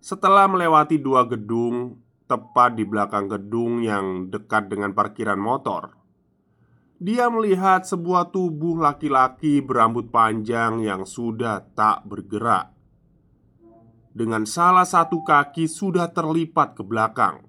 setelah 0.00 0.48
melewati 0.48 0.96
dua 0.96 1.28
gedung, 1.28 2.00
tepat 2.24 2.80
di 2.80 2.88
belakang 2.88 3.28
gedung 3.28 3.84
yang 3.84 4.32
dekat 4.32 4.72
dengan 4.72 4.96
parkiran 4.96 5.36
motor. 5.36 5.92
Dia 6.96 7.28
melihat 7.28 7.84
sebuah 7.84 8.32
tubuh 8.32 8.80
laki-laki 8.80 9.60
berambut 9.60 10.08
panjang 10.08 10.80
yang 10.80 11.04
sudah 11.04 11.68
tak 11.76 12.08
bergerak, 12.08 12.72
dengan 14.16 14.48
salah 14.48 14.88
satu 14.88 15.20
kaki 15.20 15.68
sudah 15.68 16.08
terlipat 16.16 16.80
ke 16.80 16.80
belakang. 16.80 17.45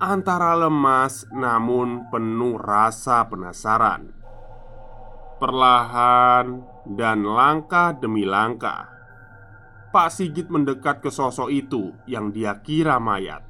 Antara 0.00 0.56
lemas 0.56 1.28
namun 1.28 2.08
penuh 2.08 2.56
rasa 2.56 3.28
penasaran. 3.28 4.08
Perlahan 5.36 6.64
dan 6.88 7.20
langkah 7.28 7.92
demi 7.92 8.24
langkah 8.24 8.88
Pak 9.92 10.08
Sigit 10.08 10.48
mendekat 10.48 11.04
ke 11.04 11.12
sosok 11.12 11.52
itu 11.52 11.92
yang 12.08 12.32
dia 12.32 12.64
kira 12.64 12.96
mayat. 12.96 13.44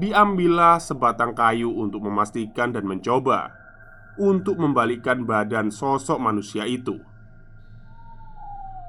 Diambillah 0.00 0.80
sebatang 0.80 1.36
kayu 1.36 1.68
untuk 1.68 2.08
memastikan 2.08 2.72
dan 2.72 2.88
mencoba 2.88 3.52
untuk 4.16 4.56
membalikkan 4.56 5.28
badan 5.28 5.68
sosok 5.68 6.16
manusia 6.16 6.64
itu. 6.64 6.96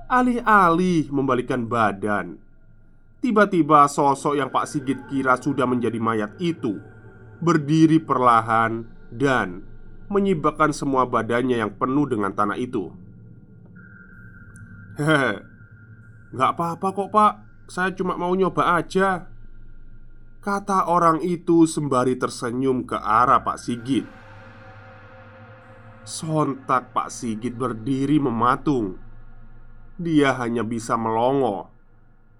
Alih-alih 0.07 1.11
membalikkan 1.11 1.67
badan, 1.67 2.39
tiba-tiba 3.23 3.87
sosok 3.87 4.35
yang 4.35 4.51
Pak 4.51 4.67
Sigit 4.67 4.99
kira 5.07 5.39
sudah 5.39 5.63
menjadi 5.63 5.95
mayat 5.95 6.35
itu 6.43 6.83
berdiri 7.39 8.03
perlahan 8.03 8.83
dan 9.07 9.63
menyibakkan 10.11 10.75
semua 10.75 11.07
badannya 11.07 11.63
yang 11.63 11.71
penuh 11.71 12.03
dengan 12.03 12.35
tanah 12.35 12.59
itu. 12.59 12.91
Hehe, 14.99 15.41
Gak 16.33 16.57
apa-apa 16.57 16.87
kok 16.93 17.09
pak. 17.09 17.33
Saya 17.69 17.93
cuma 17.95 18.19
mau 18.19 18.33
nyoba 18.33 18.77
aja. 18.77 19.29
Kata 20.43 20.91
orang 20.91 21.23
itu 21.23 21.63
sembari 21.63 22.19
tersenyum 22.19 22.83
ke 22.83 22.99
arah 22.99 23.39
Pak 23.39 23.55
Sigit. 23.55 24.03
Sontak 26.03 26.91
Pak 26.91 27.07
Sigit 27.07 27.55
berdiri 27.55 28.19
mematung. 28.19 28.99
Dia 29.95 30.35
hanya 30.35 30.67
bisa 30.67 30.99
melongo 30.99 31.72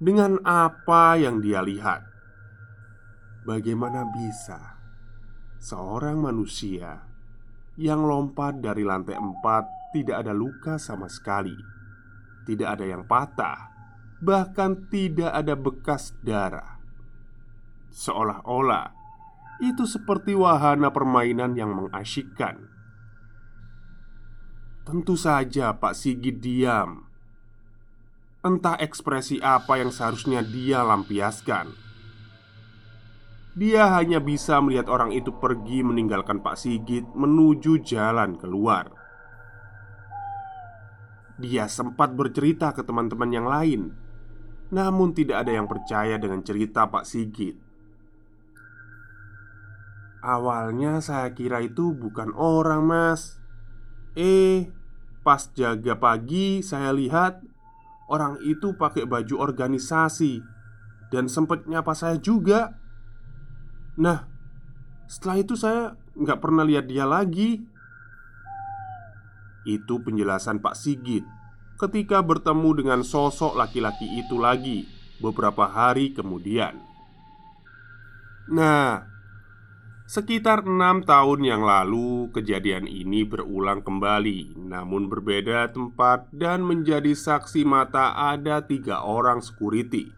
Dengan 0.03 0.35
apa 0.43 1.15
yang 1.15 1.39
dia 1.39 1.63
lihat 1.63 2.03
Bagaimana 3.47 4.03
bisa 4.11 4.83
Seorang 5.63 6.19
manusia 6.19 7.07
Yang 7.79 8.01
lompat 8.03 8.59
dari 8.59 8.83
lantai 8.83 9.15
empat 9.15 9.95
Tidak 9.95 10.19
ada 10.19 10.35
luka 10.35 10.75
sama 10.75 11.07
sekali 11.07 11.55
Tidak 12.43 12.67
ada 12.67 12.83
yang 12.83 13.07
patah 13.07 13.73
bahkan 14.23 14.87
tidak 14.87 15.35
ada 15.35 15.53
bekas 15.59 16.15
darah. 16.23 16.79
Seolah-olah 17.91 18.95
itu 19.59 19.83
seperti 19.83 20.31
wahana 20.33 20.95
permainan 20.95 21.59
yang 21.59 21.75
mengasyikkan. 21.75 22.71
Tentu 24.87 25.19
saja 25.19 25.75
Pak 25.75 25.93
Sigit 25.93 26.39
diam. 26.39 27.12
Entah 28.43 28.75
ekspresi 28.75 29.39
apa 29.39 29.79
yang 29.79 29.89
seharusnya 29.89 30.43
dia 30.43 30.83
lampiaskan. 30.83 31.71
Dia 33.55 33.95
hanya 33.95 34.19
bisa 34.19 34.59
melihat 34.59 34.91
orang 34.91 35.15
itu 35.15 35.31
pergi 35.31 35.79
meninggalkan 35.85 36.43
Pak 36.43 36.59
Sigit 36.59 37.05
menuju 37.15 37.79
jalan 37.85 38.35
keluar. 38.35 38.91
Dia 41.39 41.71
sempat 41.71 42.13
bercerita 42.13 42.75
ke 42.75 42.83
teman-teman 42.83 43.29
yang 43.31 43.47
lain 43.47 44.03
namun 44.73 45.13
tidak 45.13 45.45
ada 45.45 45.53
yang 45.53 45.69
percaya 45.69 46.17
dengan 46.17 46.41
cerita 46.41 46.89
Pak 46.89 47.05
Sigit 47.05 47.53
Awalnya 50.25 50.97
saya 51.03 51.29
kira 51.37 51.61
itu 51.61 51.93
bukan 51.93 52.33
orang 52.33 52.81
mas 52.81 53.37
Eh, 54.17 54.69
pas 55.21 55.45
jaga 55.53 55.93
pagi 55.97 56.65
saya 56.65 56.89
lihat 56.89 57.45
Orang 58.13 58.37
itu 58.45 58.77
pakai 58.77 59.09
baju 59.09 59.41
organisasi. 59.41 60.45
Dan 61.09 61.25
sempat 61.25 61.65
nyapa 61.65 61.97
saya 61.97 62.21
juga. 62.21 62.77
Nah, 63.97 64.29
setelah 65.09 65.41
itu 65.41 65.57
saya 65.57 65.97
nggak 66.13 66.37
pernah 66.37 66.61
lihat 66.61 66.85
dia 66.85 67.09
lagi. 67.09 67.65
Itu 69.65 69.97
penjelasan 70.05 70.61
Pak 70.61 70.77
Sigit. 70.77 71.25
Ketika 71.81 72.21
bertemu 72.21 72.85
dengan 72.85 72.99
sosok 73.01 73.57
laki-laki 73.57 74.05
itu 74.05 74.37
lagi 74.37 74.85
beberapa 75.17 75.65
hari 75.65 76.13
kemudian. 76.13 76.77
Nah, 78.53 79.12
Sekitar 80.03 80.67
enam 80.67 80.99
tahun 81.07 81.47
yang 81.47 81.63
lalu, 81.63 82.27
kejadian 82.35 82.91
ini 82.91 83.23
berulang 83.23 83.79
kembali, 83.79 84.59
namun 84.59 85.07
berbeda 85.07 85.71
tempat 85.71 86.27
dan 86.35 86.67
menjadi 86.67 87.15
saksi 87.15 87.63
mata 87.63 88.11
ada 88.11 88.67
tiga 88.67 88.99
orang 89.07 89.39
security. 89.39 90.11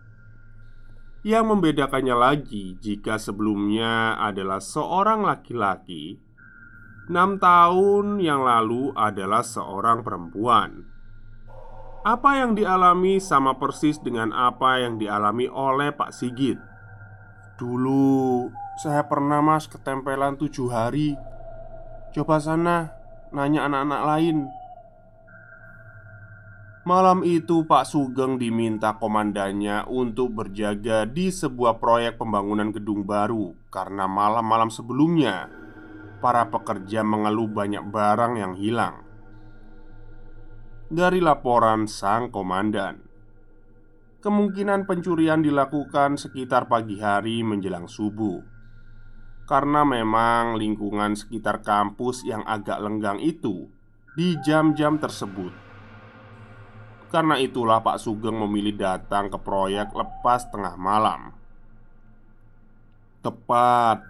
Yang 1.21 1.45
membedakannya 1.53 2.17
lagi, 2.17 2.81
jika 2.81 3.21
sebelumnya 3.21 4.17
adalah 4.17 4.57
seorang 4.57 5.21
laki-laki, 5.21 6.17
enam 7.05 7.37
tahun 7.37 8.17
yang 8.17 8.41
lalu 8.41 8.89
adalah 8.97 9.45
seorang 9.45 10.01
perempuan. 10.01 10.81
Apa 12.05 12.41
yang 12.41 12.57
dialami 12.57 13.21
sama 13.21 13.57
persis 13.57 14.01
dengan 14.01 14.33
apa 14.33 14.81
yang 14.81 14.97
dialami 14.97 15.45
oleh 15.49 15.93
Pak 15.93 16.13
Sigit. 16.13 16.57
Dulu 17.55 18.51
saya 18.75 19.07
pernah 19.07 19.39
mas 19.39 19.71
ketempelan 19.71 20.35
tujuh 20.35 20.67
hari. 20.67 21.15
Coba 22.11 22.43
sana 22.43 22.91
Nanya 23.35 23.67
anak-anak 23.67 24.01
lain. 24.07 24.37
Malam 26.85 27.25
itu 27.25 27.65
Pak 27.65 27.83
Sugeng 27.89 28.37
diminta 28.37 28.93
komandannya 28.95 29.89
untuk 29.89 30.37
berjaga 30.37 31.09
di 31.09 31.33
sebuah 31.33 31.81
proyek 31.81 32.21
pembangunan 32.21 32.69
gedung 32.69 33.01
baru 33.01 33.57
Karena 33.73 34.05
malam-malam 34.05 34.69
sebelumnya 34.69 35.49
Para 36.21 36.45
pekerja 36.47 37.01
mengeluh 37.01 37.49
banyak 37.49 37.81
barang 37.89 38.33
yang 38.37 38.53
hilang. 38.53 39.01
Dari 40.85 41.17
laporan 41.17 41.89
sang 41.89 42.29
komandan 42.29 43.04
Kemungkinan 44.25 44.89
pencurian 44.89 45.45
dilakukan 45.45 46.17
sekitar 46.17 46.65
pagi 46.65 46.97
hari 46.97 47.45
menjelang 47.45 47.85
subuh 47.85 48.41
karena 49.45 49.85
memang 49.85 50.57
lingkungan 50.57 51.13
sekitar 51.13 51.61
kampus 51.61 52.25
yang 52.25 52.41
agak 52.49 52.81
lenggang 52.81 53.21
itu 53.21 53.69
di 54.17 54.33
jam-jam 54.41 54.97
tersebut. 54.97 55.53
Karena 57.13 57.38
itulah 57.38 57.85
Pak 57.85 58.01
Sugeng 58.01 58.41
memilih 58.41 58.73
datang 58.73 59.29
ke 59.29 59.38
proyek 59.38 59.93
lepas 59.93 60.49
tengah 60.49 60.73
malam. 60.73 61.29
Tepat 63.21 64.01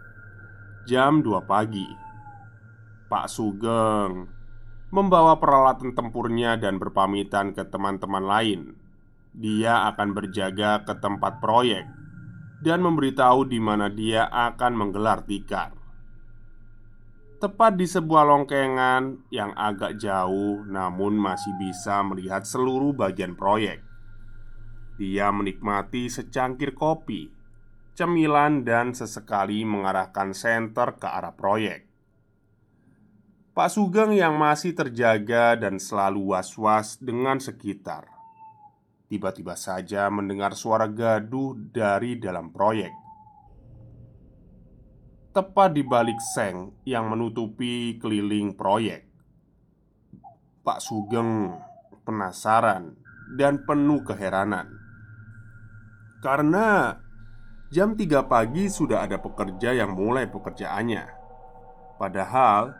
jam 0.87 1.19
2 1.19 1.43
pagi. 1.43 1.91
Pak 3.11 3.27
Sugeng 3.27 4.31
membawa 4.95 5.35
peralatan 5.35 5.91
tempurnya 5.91 6.55
dan 6.55 6.79
berpamitan 6.79 7.51
ke 7.51 7.67
teman-teman 7.67 8.23
lain. 8.23 8.84
Dia 9.35 9.91
akan 9.91 10.15
berjaga 10.15 10.87
ke 10.87 10.95
tempat 11.03 11.43
proyek 11.43 11.83
dan 12.63 12.79
memberitahu 12.79 13.45
di 13.45 13.59
mana 13.59 13.91
dia 13.91 14.31
akan 14.31 14.73
menggelar 14.73 15.21
tikar. 15.27 15.75
Tepat 17.35 17.75
di 17.75 17.83
sebuah 17.83 18.23
longkengan 18.25 19.29
yang 19.29 19.51
agak 19.53 19.99
jauh, 19.99 20.63
namun 20.65 21.19
masih 21.19 21.51
bisa 21.59 21.99
melihat 22.01 22.47
seluruh 22.47 22.95
bagian 22.95 23.35
proyek. 23.35 23.83
Dia 24.95 25.29
menikmati 25.35 26.07
secangkir 26.07 26.71
kopi, 26.71 27.27
cemilan, 27.93 28.63
dan 28.63 28.95
sesekali 28.95 29.67
mengarahkan 29.67 30.31
senter 30.31 30.95
ke 30.95 31.05
arah 31.11 31.35
proyek. 31.35 31.83
Pak 33.51 33.67
Sugeng 33.67 34.15
yang 34.15 34.39
masih 34.39 34.71
terjaga 34.71 35.59
dan 35.59 35.75
selalu 35.75 36.31
was-was 36.31 36.95
dengan 37.03 37.39
sekitar 37.39 38.14
Tiba-tiba 39.15 39.55
saja 39.55 40.11
mendengar 40.11 40.59
suara 40.59 40.91
gaduh 40.91 41.55
dari 41.71 42.19
dalam 42.19 42.51
proyek. 42.51 42.91
Tepat 45.31 45.71
di 45.71 45.87
balik 45.87 46.19
seng 46.35 46.75
yang 46.83 47.07
menutupi 47.07 47.95
keliling 47.95 48.59
proyek 48.59 49.07
Pak 50.67 50.83
Sugeng 50.83 51.55
penasaran 52.03 52.99
dan 53.39 53.63
penuh 53.63 54.03
keheranan. 54.03 54.67
Karena 56.19 56.99
jam 57.71 57.95
3 57.95 58.19
pagi 58.27 58.67
sudah 58.67 59.07
ada 59.07 59.15
pekerja 59.15 59.71
yang 59.71 59.95
mulai 59.95 60.27
pekerjaannya. 60.27 61.07
Padahal 61.95 62.75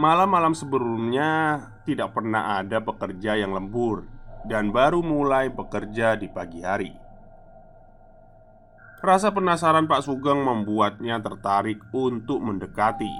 malam-malam 0.00 0.56
sebelumnya 0.56 1.60
tidak 1.84 2.16
pernah 2.16 2.56
ada 2.56 2.80
pekerja 2.80 3.36
yang 3.36 3.52
lembur 3.52 4.16
dan 4.46 4.70
baru 4.70 5.02
mulai 5.02 5.50
bekerja 5.50 6.14
di 6.14 6.30
pagi 6.30 6.62
hari. 6.62 6.92
Rasa 8.98 9.30
penasaran 9.30 9.86
Pak 9.86 10.02
Sugeng 10.02 10.42
membuatnya 10.42 11.22
tertarik 11.22 11.78
untuk 11.94 12.42
mendekati. 12.42 13.14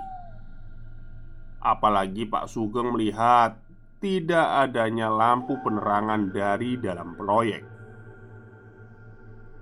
Apalagi 1.63 2.27
Pak 2.27 2.51
Sugeng 2.51 2.95
melihat 2.95 3.59
tidak 4.03 4.69
adanya 4.69 5.11
lampu 5.11 5.59
penerangan 5.63 6.31
dari 6.35 6.79
dalam 6.79 7.15
proyek. 7.15 7.63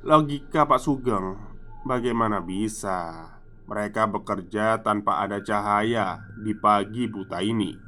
Logika 0.08 0.64
Pak 0.64 0.80
Sugeng, 0.80 1.36
bagaimana 1.84 2.40
bisa 2.40 3.32
mereka 3.68 4.08
bekerja 4.08 4.80
tanpa 4.80 5.20
ada 5.20 5.42
cahaya 5.44 6.24
di 6.40 6.56
pagi 6.56 7.10
buta 7.12 7.44
ini? 7.44 7.85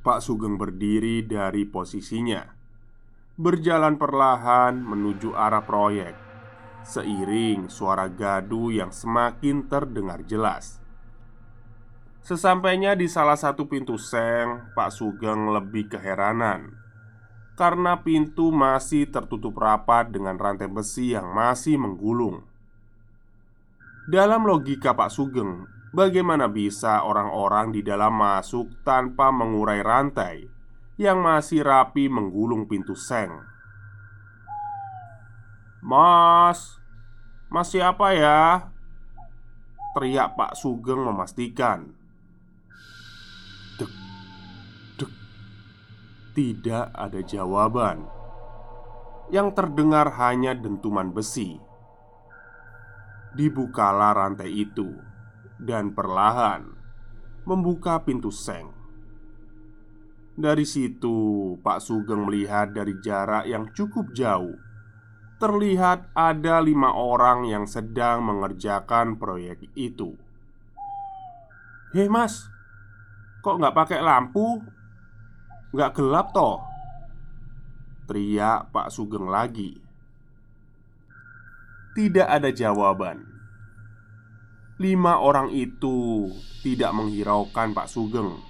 Pak 0.00 0.24
Sugeng 0.24 0.56
berdiri 0.56 1.20
dari 1.28 1.68
posisinya 1.68 2.40
Berjalan 3.36 4.00
perlahan 4.00 4.80
menuju 4.80 5.36
arah 5.36 5.60
proyek 5.60 6.16
Seiring 6.80 7.68
suara 7.68 8.08
gaduh 8.08 8.72
yang 8.72 8.88
semakin 8.96 9.68
terdengar 9.68 10.24
jelas. 10.24 10.80
Sesampainya 12.24 12.96
di 12.96 13.12
salah 13.12 13.36
satu 13.36 13.68
pintu 13.68 14.00
seng 14.00 14.72
Pak 14.72 14.88
Sugeng 14.88 15.52
lebih 15.52 15.92
keheranan 15.92 16.72
Karena 17.52 18.00
pintu 18.00 18.48
masih 18.48 19.04
tertutup 19.12 19.60
rapat 19.60 20.08
dengan 20.08 20.40
rantai 20.40 20.72
besi 20.72 21.12
yang 21.12 21.28
masih 21.28 21.76
menggulung. 21.76 22.40
Dalam 24.08 24.48
logika 24.48 24.96
Pak 24.96 25.12
Sugeng 25.12 25.68
Bagaimana 25.90 26.46
bisa 26.46 27.02
orang-orang 27.02 27.74
di 27.74 27.82
dalam 27.82 28.14
masuk 28.14 28.86
tanpa 28.86 29.34
mengurai 29.34 29.82
rantai 29.82 30.46
yang 30.94 31.18
masih 31.18 31.66
rapi 31.66 32.06
menggulung 32.06 32.70
pintu 32.70 32.94
seng? 32.94 33.42
Mas, 35.82 36.78
mas 37.50 37.74
siapa 37.74 38.14
ya? 38.14 38.70
Teriak 39.98 40.38
Pak 40.38 40.54
Sugeng 40.54 41.02
memastikan. 41.02 41.90
Dek, 43.74 43.90
dek. 44.94 45.10
Tidak 46.38 46.94
ada 46.94 47.18
jawaban. 47.26 48.06
Yang 49.34 49.58
terdengar 49.58 50.14
hanya 50.22 50.54
dentuman 50.54 51.10
besi. 51.10 51.58
Dibukalah 53.34 54.14
rantai 54.14 54.54
itu 54.54 55.09
dan 55.60 55.92
perlahan 55.92 56.72
membuka 57.44 58.00
pintu 58.00 58.32
seng. 58.32 58.72
Dari 60.40 60.64
situ, 60.64 61.52
Pak 61.60 61.84
Sugeng 61.84 62.24
melihat 62.24 62.72
dari 62.72 62.96
jarak 63.04 63.44
yang 63.44 63.68
cukup 63.76 64.16
jauh. 64.16 64.56
Terlihat 65.36 66.12
ada 66.16 66.60
lima 66.60 66.92
orang 66.92 67.48
yang 67.48 67.64
sedang 67.64 68.24
mengerjakan 68.24 69.16
proyek 69.16 69.68
itu. 69.76 70.16
Hei 71.96 72.08
mas, 72.08 72.44
kok 73.40 73.56
nggak 73.56 73.76
pakai 73.76 74.00
lampu? 74.04 74.60
Nggak 75.72 75.96
gelap 75.96 76.32
toh? 76.32 76.60
Teriak 78.08 78.68
Pak 78.68 78.92
Sugeng 78.92 79.28
lagi. 79.28 79.80
Tidak 81.96 82.28
ada 82.28 82.52
jawaban. 82.54 83.39
Lima 84.80 85.20
orang 85.20 85.52
itu 85.52 86.24
tidak 86.64 86.96
menghiraukan 86.96 87.76
Pak 87.76 87.84
Sugeng 87.84 88.40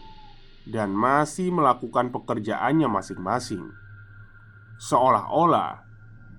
dan 0.62 0.94
masih 0.94 1.50
melakukan 1.50 2.14
pekerjaannya 2.14 2.86
masing-masing, 2.86 3.66
seolah-olah 4.78 5.82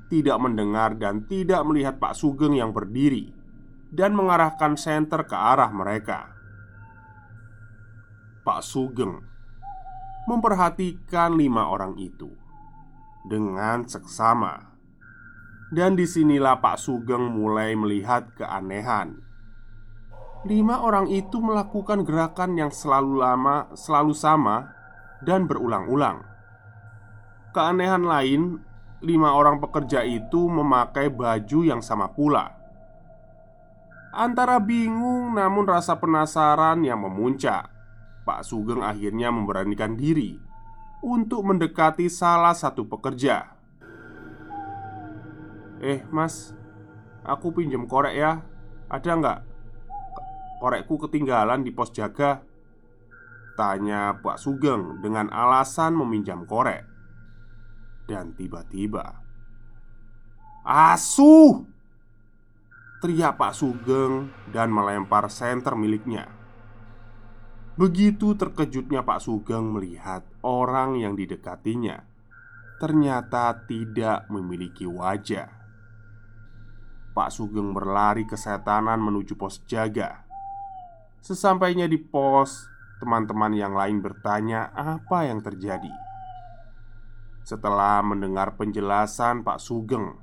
tidak 0.08 0.40
mendengar 0.40 0.96
dan 0.96 1.28
tidak 1.28 1.68
melihat 1.68 2.00
Pak 2.00 2.16
Sugeng 2.16 2.56
yang 2.56 2.72
berdiri 2.72 3.36
dan 3.92 4.16
mengarahkan 4.16 4.80
senter 4.80 5.28
ke 5.28 5.36
arah 5.36 5.68
mereka. 5.76 6.40
Pak 8.48 8.64
Sugeng 8.64 9.20
memperhatikan 10.24 11.36
lima 11.36 11.68
orang 11.68 12.00
itu 12.00 12.32
dengan 13.28 13.84
seksama, 13.92 14.72
dan 15.76 16.00
di 16.00 16.08
sinilah 16.08 16.64
Pak 16.64 16.80
Sugeng 16.80 17.28
mulai 17.28 17.76
melihat 17.76 18.32
keanehan 18.40 19.28
Lima 20.42 20.82
orang 20.82 21.06
itu 21.14 21.38
melakukan 21.38 22.02
gerakan 22.02 22.58
yang 22.58 22.74
selalu 22.74 23.22
lama, 23.22 23.70
selalu 23.78 24.14
sama, 24.18 24.74
dan 25.22 25.46
berulang-ulang. 25.46 26.26
Keanehan 27.54 28.02
lain, 28.02 28.58
lima 29.06 29.38
orang 29.38 29.62
pekerja 29.62 30.02
itu 30.02 30.50
memakai 30.50 31.14
baju 31.14 31.60
yang 31.62 31.82
sama 31.86 32.10
pula. 32.10 32.58
Antara 34.12 34.60
bingung 34.60 35.38
namun 35.38 35.64
rasa 35.64 35.96
penasaran 35.96 36.84
yang 36.84 37.00
memuncak 37.00 37.72
Pak 38.28 38.44
Sugeng 38.44 38.84
akhirnya 38.84 39.32
memberanikan 39.32 39.96
diri 39.96 40.36
Untuk 41.00 41.48
mendekati 41.48 42.12
salah 42.12 42.52
satu 42.52 42.84
pekerja 42.84 43.56
Eh 45.80 46.04
mas 46.12 46.52
Aku 47.24 47.56
pinjam 47.56 47.88
korek 47.88 48.20
ya 48.20 48.44
Ada 48.92 49.12
nggak? 49.16 49.40
Korekku 50.62 51.02
ketinggalan 51.02 51.66
di 51.66 51.74
pos 51.74 51.90
jaga 51.90 52.46
Tanya 53.58 54.14
Pak 54.22 54.38
Sugeng 54.38 55.02
dengan 55.02 55.34
alasan 55.34 55.98
meminjam 55.98 56.46
korek. 56.46 56.86
Dan 58.06 58.38
tiba-tiba 58.38 59.18
Asuh! 60.62 61.66
Teriak 63.02 63.42
Pak 63.42 63.58
Sugeng 63.58 64.30
dan 64.54 64.70
melempar 64.70 65.26
senter 65.34 65.74
miliknya. 65.74 66.30
Begitu 67.74 68.38
terkejutnya 68.38 69.02
Pak 69.02 69.26
Sugeng 69.26 69.74
melihat 69.74 70.22
orang 70.46 71.02
yang 71.02 71.18
didekatinya 71.18 72.06
Ternyata 72.78 73.62
tidak 73.70 74.26
memiliki 74.34 74.90
wajah. 74.90 75.50
Pak 77.14 77.30
Sugeng 77.30 77.78
berlari 77.78 78.26
kesetanan 78.26 78.98
menuju 78.98 79.38
pos 79.38 79.62
jaga 79.70 80.21
Sesampainya 81.22 81.86
di 81.86 82.02
pos 82.02 82.66
Teman-teman 82.98 83.54
yang 83.54 83.74
lain 83.74 83.98
bertanya 83.98 84.70
apa 84.74 85.26
yang 85.26 85.42
terjadi. 85.42 85.90
Setelah 87.42 88.02
mendengar 88.06 88.58
penjelasan 88.58 89.42
Pak 89.42 89.58
Sugeng 89.58 90.18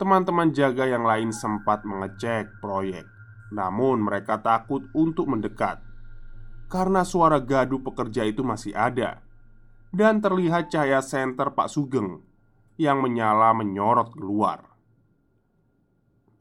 Teman-teman 0.00 0.52
jaga 0.52 0.88
yang 0.88 1.06
lain 1.06 1.30
sempat 1.30 1.86
mengecek 1.86 2.58
proyek, 2.58 3.06
namun 3.54 4.02
mereka 4.02 4.42
takut 4.42 4.82
untuk 4.90 5.30
mendekat. 5.30 5.78
Karena 6.66 7.06
suara 7.06 7.38
gaduh 7.38 7.78
pekerja 7.78 8.26
itu 8.26 8.42
masih 8.42 8.74
ada. 8.74 9.22
Dan 9.94 10.18
terlihat 10.18 10.74
cahaya 10.74 10.98
senter 10.98 11.54
Pak 11.54 11.70
Sugeng 11.70 12.18
yang 12.74 12.98
menyala 12.98 13.54
menyorot 13.54 14.10
keluar. 14.18 14.66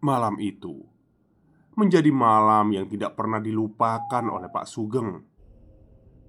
Malam 0.02 0.42
itu 0.42 0.93
menjadi 1.74 2.10
malam 2.14 2.74
yang 2.74 2.86
tidak 2.86 3.18
pernah 3.18 3.42
dilupakan 3.42 4.24
oleh 4.30 4.50
Pak 4.50 4.66
Sugeng. 4.70 5.26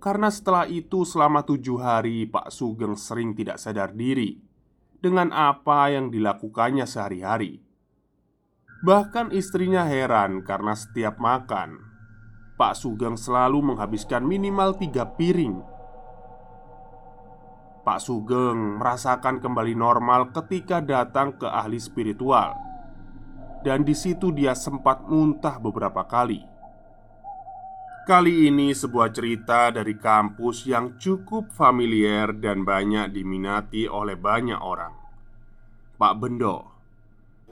Karena 0.01 0.29
setelah 0.29 0.69
itu 0.69 1.09
selama 1.09 1.45
tujuh 1.45 1.81
hari 1.81 2.29
Pak 2.29 2.53
Sugeng 2.53 2.93
sering 2.97 3.33
tidak 3.33 3.57
sadar 3.57 3.97
diri 3.97 4.37
dengan 5.01 5.33
apa 5.33 5.93
yang 5.93 6.09
dilakukannya 6.13 6.85
sehari-hari. 6.85 7.61
Bahkan 8.85 9.33
istrinya 9.33 9.89
heran 9.89 10.45
karena 10.45 10.77
setiap 10.77 11.17
makan, 11.17 11.81
Pak 12.61 12.77
Sugeng 12.77 13.17
selalu 13.17 13.73
menghabiskan 13.73 14.25
minimal 14.25 14.77
tiga 14.77 15.09
piring. 15.09 15.61
Pak 17.85 18.01
Sugeng 18.01 18.81
merasakan 18.81 19.41
kembali 19.45 19.77
normal 19.77 20.33
ketika 20.33 20.81
datang 20.85 21.37
ke 21.37 21.49
ahli 21.49 21.77
spiritual, 21.77 22.57
dan 23.65 23.81
di 23.81 23.97
situ 23.97 24.29
dia 24.29 24.53
sempat 24.53 25.09
muntah 25.09 25.57
beberapa 25.57 26.05
kali. 26.05 26.45
Kali 28.05 28.53
ini 28.53 28.77
sebuah 28.77 29.17
cerita 29.17 29.73
dari 29.73 29.97
kampus 29.97 30.69
yang 30.69 31.01
cukup 31.01 31.49
familiar 31.49 32.37
dan 32.37 32.61
banyak 32.61 33.09
diminati 33.09 33.89
oleh 33.89 34.13
banyak 34.13 34.61
orang. 34.61 34.93
Pak 35.97 36.15
Bendo 36.21 36.69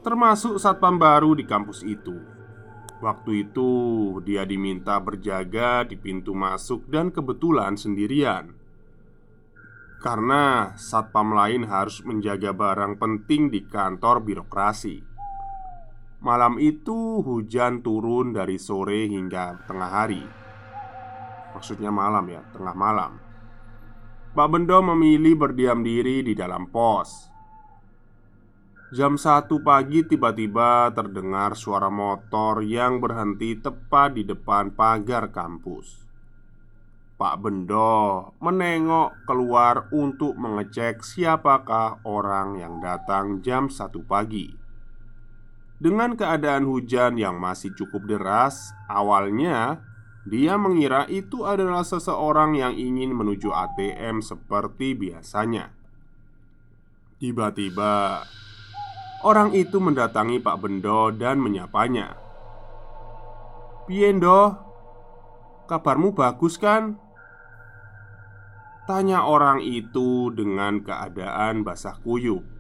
Termasuk 0.05 0.61
satpam 0.61 1.01
baru 1.01 1.33
di 1.33 1.49
kampus 1.49 1.81
itu. 1.89 2.21
Waktu 3.01 3.49
itu 3.49 3.71
dia 4.21 4.45
diminta 4.45 5.01
berjaga 5.01 5.89
di 5.89 5.97
pintu 5.97 6.37
masuk 6.37 6.85
dan 6.93 7.09
kebetulan 7.09 7.81
sendirian. 7.81 8.53
Karena 10.05 10.77
satpam 10.77 11.33
lain 11.33 11.65
harus 11.65 12.05
menjaga 12.05 12.53
barang 12.53 13.01
penting 13.01 13.49
di 13.49 13.65
kantor 13.65 14.21
birokrasi 14.21 15.12
Malam 16.23 16.63
itu 16.63 17.19
hujan 17.19 17.83
turun 17.83 18.31
dari 18.31 18.55
sore 18.55 19.11
hingga 19.11 19.67
tengah 19.67 19.91
hari. 19.91 20.23
Maksudnya 21.51 21.91
malam 21.91 22.31
ya, 22.31 22.47
tengah 22.55 22.79
malam. 22.79 23.19
Pak 24.31 24.47
Bendo 24.47 24.79
memilih 24.87 25.35
berdiam 25.35 25.83
diri 25.83 26.23
di 26.23 26.39
dalam 26.39 26.71
pos. 26.71 27.27
Jam 28.95 29.19
satu 29.19 29.67
pagi 29.67 30.07
tiba-tiba 30.07 30.95
terdengar 30.95 31.59
suara 31.59 31.91
motor 31.91 32.63
yang 32.63 33.03
berhenti 33.03 33.59
tepat 33.59 34.15
di 34.15 34.23
depan 34.23 34.71
pagar 34.79 35.27
kampus. 35.35 36.07
Pak 37.19 37.35
Bendo 37.43 38.31
menengok 38.39 39.27
keluar 39.27 39.91
untuk 39.91 40.39
mengecek 40.39 41.03
siapakah 41.03 41.99
orang 42.07 42.63
yang 42.63 42.79
datang 42.79 43.43
jam 43.43 43.67
satu 43.67 44.07
pagi 44.07 44.62
Dengan 45.83 46.15
keadaan 46.15 46.63
hujan 46.63 47.19
yang 47.19 47.43
masih 47.43 47.75
cukup 47.75 48.07
deras 48.07 48.71
Awalnya 48.87 49.83
dia 50.23 50.55
mengira 50.55 51.11
itu 51.11 51.43
adalah 51.43 51.83
seseorang 51.83 52.55
yang 52.55 52.79
ingin 52.79 53.11
menuju 53.11 53.51
ATM 53.51 54.23
seperti 54.23 54.95
biasanya. 54.95 55.75
Tiba-tiba, 57.19 58.23
orang 59.27 59.51
itu 59.59 59.83
mendatangi 59.83 60.39
Pak 60.39 60.57
Bendo 60.63 61.11
dan 61.11 61.43
menyapanya. 61.43 62.15
"Piendo, 63.91 64.55
kabarmu 65.67 66.15
bagus 66.15 66.55
kan?" 66.55 67.03
Tanya 68.87 69.27
orang 69.27 69.59
itu 69.59 70.31
dengan 70.31 70.87
keadaan 70.87 71.67
basah 71.67 71.99
kuyup. 72.03 72.52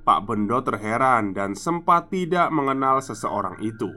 Pak 0.00 0.26
Bendo 0.26 0.58
terheran 0.64 1.36
dan 1.36 1.52
sempat 1.52 2.08
tidak 2.08 2.48
mengenal 2.50 3.04
seseorang 3.04 3.60
itu. 3.60 3.92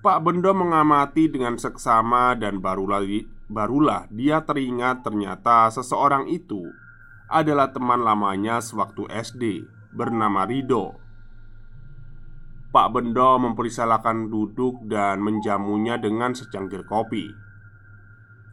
Pak 0.00 0.24
Bendo 0.24 0.56
mengamati 0.56 1.28
dengan 1.28 1.60
seksama 1.60 2.32
dan 2.32 2.62
barulah, 2.64 3.04
barulah 3.52 4.08
dia 4.08 4.40
teringat 4.40 5.04
ternyata 5.04 5.68
seseorang 5.68 6.24
itu 6.30 6.64
adalah 7.28 7.68
teman 7.70 8.00
lamanya 8.00 8.64
sewaktu 8.64 9.04
SD 9.12 9.68
bernama 9.92 10.48
Rido. 10.48 10.96
Pak 12.70 12.94
Bendo 12.94 13.34
mempersilahkan 13.42 14.30
duduk 14.30 14.78
dan 14.86 15.18
menjamunya 15.20 15.98
dengan 15.98 16.32
secangkir 16.38 16.86
kopi. 16.86 17.49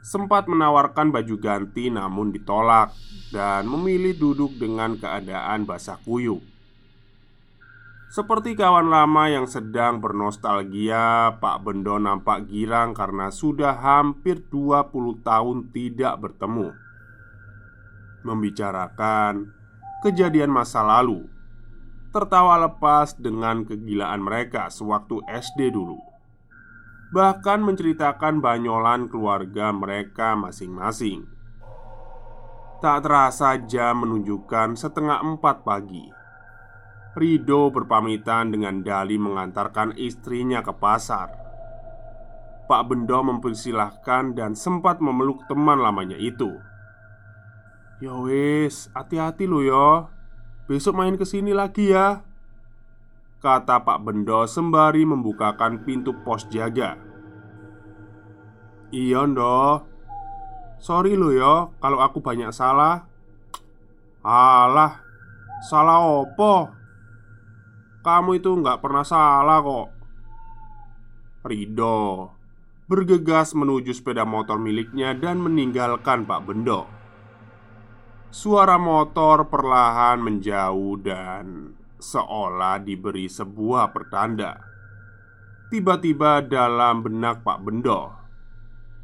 Sempat 0.07 0.47
menawarkan 0.47 1.11
baju 1.11 1.35
ganti 1.35 1.91
namun 1.91 2.31
ditolak 2.31 2.95
dan 3.35 3.67
memilih 3.67 4.15
duduk 4.15 4.55
dengan 4.55 4.95
keadaan 4.95 5.67
basah 5.67 5.99
kuyup. 5.99 6.39
Seperti 8.07 8.55
kawan 8.55 8.87
lama 8.87 9.27
yang 9.27 9.51
sedang 9.51 9.99
bernostalgia 9.99 11.35
Pak 11.43 11.57
Bendo 11.59 11.99
nampak 11.99 12.47
girang 12.47 12.95
karena 12.95 13.27
sudah 13.35 13.75
hampir 13.75 14.47
20 14.47 15.27
tahun 15.27 15.57
tidak 15.75 16.15
bertemu 16.15 16.71
Membicarakan 18.23 19.51
kejadian 20.07 20.55
masa 20.55 20.87
lalu 20.87 21.27
Tertawa 22.15 22.55
lepas 22.63 23.11
dengan 23.19 23.67
kegilaan 23.67 24.23
mereka 24.23 24.71
sewaktu 24.71 25.19
SD 25.27 25.75
dulu 25.75 26.06
Bahkan 27.07 27.63
menceritakan 27.63 28.43
banyolan 28.43 29.07
keluarga 29.07 29.71
mereka 29.71 30.35
masing-masing 30.35 31.23
Tak 32.83 33.07
terasa 33.07 33.55
jam 33.63 34.03
menunjukkan 34.03 34.75
setengah 34.75 35.23
empat 35.23 35.63
pagi 35.63 36.17
Rido 37.17 37.73
berpamitan 37.73 38.53
dengan 38.53 38.85
Dali 38.85 39.17
mengantarkan 39.17 39.97
istrinya 39.97 40.61
ke 40.61 40.69
pasar. 40.69 41.33
Pak 42.69 42.81
Bendo 42.85 43.17
mempersilahkan 43.25 44.37
dan 44.37 44.53
sempat 44.53 45.01
memeluk 45.01 45.41
teman 45.49 45.81
lamanya 45.81 46.13
itu. 46.13 46.61
"Ya 47.97 48.13
wis, 48.13 48.93
hati-hati 48.93 49.49
lo 49.49 49.65
ya. 49.65 50.13
Besok 50.69 50.93
main 50.93 51.17
ke 51.17 51.25
sini 51.25 51.57
lagi 51.57 51.89
ya." 51.89 52.21
Kata 53.37 53.85
Pak 53.85 54.01
Bendo 54.01 54.45
sembari 54.49 55.05
membukakan 55.05 55.85
pintu 55.85 56.13
pos 56.25 56.49
jaga. 56.49 56.97
"Iya, 58.89 59.29
Ndo. 59.29 59.85
Sorry 60.81 61.13
lo 61.17 61.33
ya 61.33 61.69
kalau 61.77 62.01
aku 62.01 62.21
banyak 62.21 62.49
salah." 62.49 63.05
"Alah, 64.25 65.05
salah 65.61 66.01
opo?" 66.01 66.77
Kamu 68.07 68.39
itu 68.39 68.55
nggak 68.55 68.79
pernah 68.79 69.03
salah 69.03 69.59
kok 69.59 69.87
Rido 71.43 72.31
Bergegas 72.87 73.51
menuju 73.51 73.91
sepeda 73.91 74.23
motor 74.23 74.55
miliknya 74.55 75.11
dan 75.11 75.43
meninggalkan 75.43 76.23
Pak 76.23 76.39
Bendo 76.47 76.87
Suara 78.31 78.79
motor 78.79 79.51
perlahan 79.51 80.23
menjauh 80.23 80.95
dan 81.03 81.75
seolah 81.99 82.81
diberi 82.81 83.29
sebuah 83.29 83.91
pertanda. 83.91 84.61
Tiba-tiba 85.67 86.45
dalam 86.45 87.03
benak 87.03 87.43
Pak 87.43 87.59
Bendo 87.61 88.15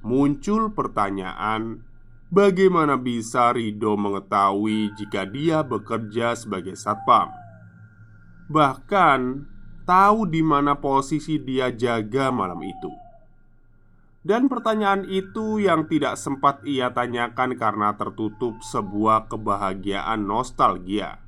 muncul 0.03 0.71
pertanyaan 0.75 1.83
Bagaimana 2.33 2.97
bisa 2.97 3.53
Rido 3.53 3.93
mengetahui 3.93 4.89
jika 4.97 5.21
dia 5.21 5.61
bekerja 5.61 6.33
sebagai 6.33 6.73
satpam? 6.73 7.29
Bahkan 8.49 9.45
tahu 9.85 10.25
di 10.25 10.41
mana 10.41 10.73
posisi 10.73 11.37
dia 11.37 11.69
jaga 11.69 12.33
malam 12.33 12.57
itu. 12.65 12.89
Dan 14.25 14.49
pertanyaan 14.49 15.05
itu 15.05 15.61
yang 15.61 15.85
tidak 15.85 16.17
sempat 16.17 16.65
ia 16.65 16.89
tanyakan 16.89 17.53
karena 17.53 17.93
tertutup 17.93 18.57
sebuah 18.65 19.29
kebahagiaan 19.29 20.25
nostalgia. 20.25 21.21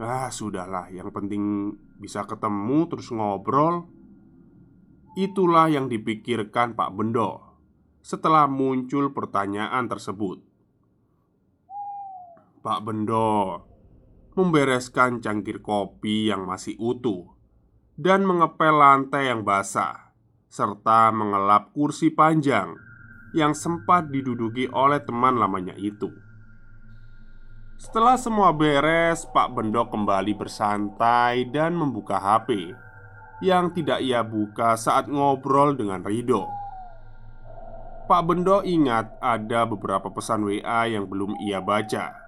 Ah, 0.00 0.32
sudahlah, 0.32 0.88
yang 0.88 1.12
penting 1.12 1.76
bisa 2.00 2.24
ketemu 2.24 2.88
terus 2.88 3.12
ngobrol. 3.12 3.84
Itulah 5.12 5.68
yang 5.68 5.92
dipikirkan 5.92 6.72
Pak 6.72 6.96
Bendo 6.96 7.44
setelah 8.00 8.48
muncul 8.48 9.12
pertanyaan 9.12 9.92
tersebut. 9.92 10.40
Pak 12.64 12.80
Bendo 12.80 13.60
membereskan 14.40 15.20
cangkir 15.20 15.60
kopi 15.60 16.32
yang 16.32 16.48
masih 16.48 16.80
utuh 16.80 17.36
dan 18.00 18.24
mengepel 18.24 18.80
lantai 18.80 19.28
yang 19.28 19.44
basah, 19.44 20.16
serta 20.48 21.12
mengelap 21.12 21.76
kursi 21.76 22.08
panjang 22.08 22.72
yang 23.36 23.52
sempat 23.52 24.08
diduduki 24.08 24.64
oleh 24.72 25.04
teman 25.04 25.36
lamanya 25.36 25.76
itu. 25.76 26.08
Setelah 27.80 28.20
semua 28.20 28.52
beres, 28.52 29.24
Pak 29.24 29.56
Bendo 29.56 29.88
kembali 29.88 30.36
bersantai 30.36 31.48
dan 31.48 31.72
membuka 31.72 32.20
HP 32.20 32.76
yang 33.40 33.72
tidak 33.72 34.04
ia 34.04 34.20
buka 34.20 34.76
saat 34.76 35.08
ngobrol 35.08 35.72
dengan 35.72 36.04
Rido. 36.04 36.44
Pak 38.04 38.22
Bendo 38.28 38.60
ingat 38.60 39.16
ada 39.24 39.64
beberapa 39.64 40.12
pesan 40.12 40.44
WA 40.44 40.92
yang 40.92 41.08
belum 41.08 41.40
ia 41.40 41.64
baca. 41.64 42.20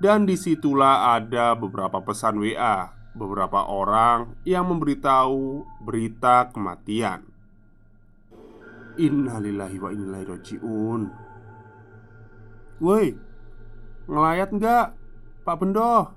Dan 0.00 0.24
di 0.24 0.40
situlah 0.40 1.20
ada 1.20 1.52
beberapa 1.52 2.00
pesan 2.00 2.40
WA 2.40 2.96
Beberapa 3.12 3.64
orang 3.68 4.40
yang 4.44 4.72
memberitahu 4.72 5.68
berita 5.84 6.48
kematian. 6.52 7.28
Innalillahi 8.96 9.76
wa 9.80 9.88
innalillahi 9.92 10.26
roji'un 10.28 11.02
Woi, 12.76 13.35
ngelayat 14.06 14.50
nggak 14.54 14.86
Pak 15.42 15.56
Bendo? 15.58 16.14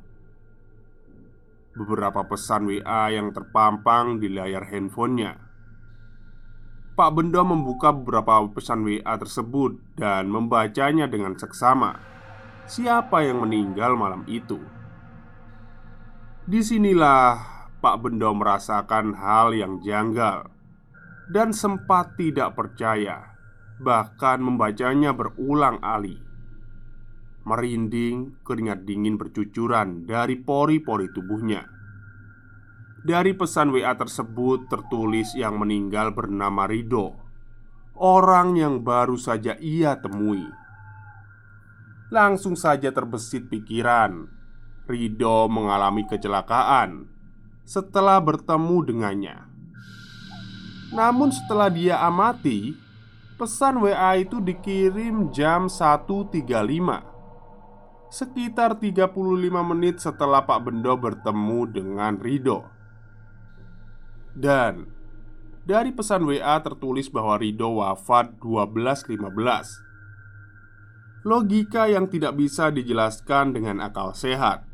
Beberapa 1.77 2.25
pesan 2.25 2.65
WA 2.65 3.13
yang 3.13 3.33
terpampang 3.33 4.17
di 4.17 4.29
layar 4.33 4.65
handphonenya 4.67 5.49
Pak 6.99 7.15
Bendo 7.15 7.39
membuka 7.47 7.95
beberapa 7.95 8.43
pesan 8.51 8.83
WA 8.83 9.15
tersebut 9.15 9.95
dan 9.95 10.27
membacanya 10.27 11.07
dengan 11.07 11.31
seksama. 11.31 11.95
Siapa 12.67 13.23
yang 13.23 13.39
meninggal 13.39 13.95
malam 13.95 14.27
itu? 14.27 14.59
Di 16.43 16.59
sinilah 16.59 17.39
Pak 17.79 18.03
Bendo 18.03 18.35
merasakan 18.35 19.15
hal 19.15 19.55
yang 19.55 19.79
janggal 19.79 20.51
dan 21.31 21.55
sempat 21.55 22.19
tidak 22.19 22.59
percaya, 22.59 23.31
bahkan 23.79 24.43
membacanya 24.43 25.15
berulang 25.15 25.79
kali. 25.79 26.19
Merinding, 27.49 28.45
keringat 28.45 28.85
dingin 28.85 29.17
bercucuran 29.17 30.05
dari 30.05 30.37
pori-pori 30.37 31.09
tubuhnya. 31.09 31.65
Dari 33.01 33.33
pesan 33.33 33.73
WA 33.73 33.97
tersebut 33.97 34.69
tertulis 34.69 35.33
yang 35.33 35.57
meninggal 35.57 36.13
bernama 36.13 36.69
Rido 36.69 37.17
Orang 37.97 38.53
yang 38.53 38.85
baru 38.85 39.17
saja 39.17 39.57
ia 39.57 39.97
temui. 39.97 40.45
Langsung 42.13 42.53
saja 42.53 42.93
terbesit 42.93 43.49
pikiran 43.49 44.29
Rido 44.85 45.49
mengalami 45.49 46.05
kecelakaan 46.05 47.09
Setelah 47.65 48.21
bertemu 48.21 48.77
dengannya. 48.87 49.37
Namun 50.93 51.33
setelah 51.33 51.73
dia 51.73 51.97
amati 51.99 52.77
Pesan 53.39 53.79
WA 53.79 54.19
itu 54.19 54.43
dikirim 54.43 55.31
jam 55.31 55.71
1.35 55.71 57.18
Sekitar 58.09 58.81
35 58.81 59.13
menit 59.61 60.01
setelah 60.01 60.41
Pak 60.41 60.65
Bendo 60.65 60.97
bertemu 60.97 61.59
dengan 61.69 62.17
Rido. 62.17 62.65
Dan 64.33 64.89
dari 65.61 65.93
pesan 65.93 66.25
WA 66.25 66.57
tertulis 66.65 67.05
bahwa 67.13 67.37
Rido 67.37 67.77
wafat 67.77 68.41
12.15 68.41 69.21
Logika 71.29 71.85
yang 71.85 72.09
tidak 72.09 72.33
bisa 72.33 72.73
dijelaskan 72.73 73.53
dengan 73.53 73.77
akal 73.83 74.17
sehat. 74.17 74.65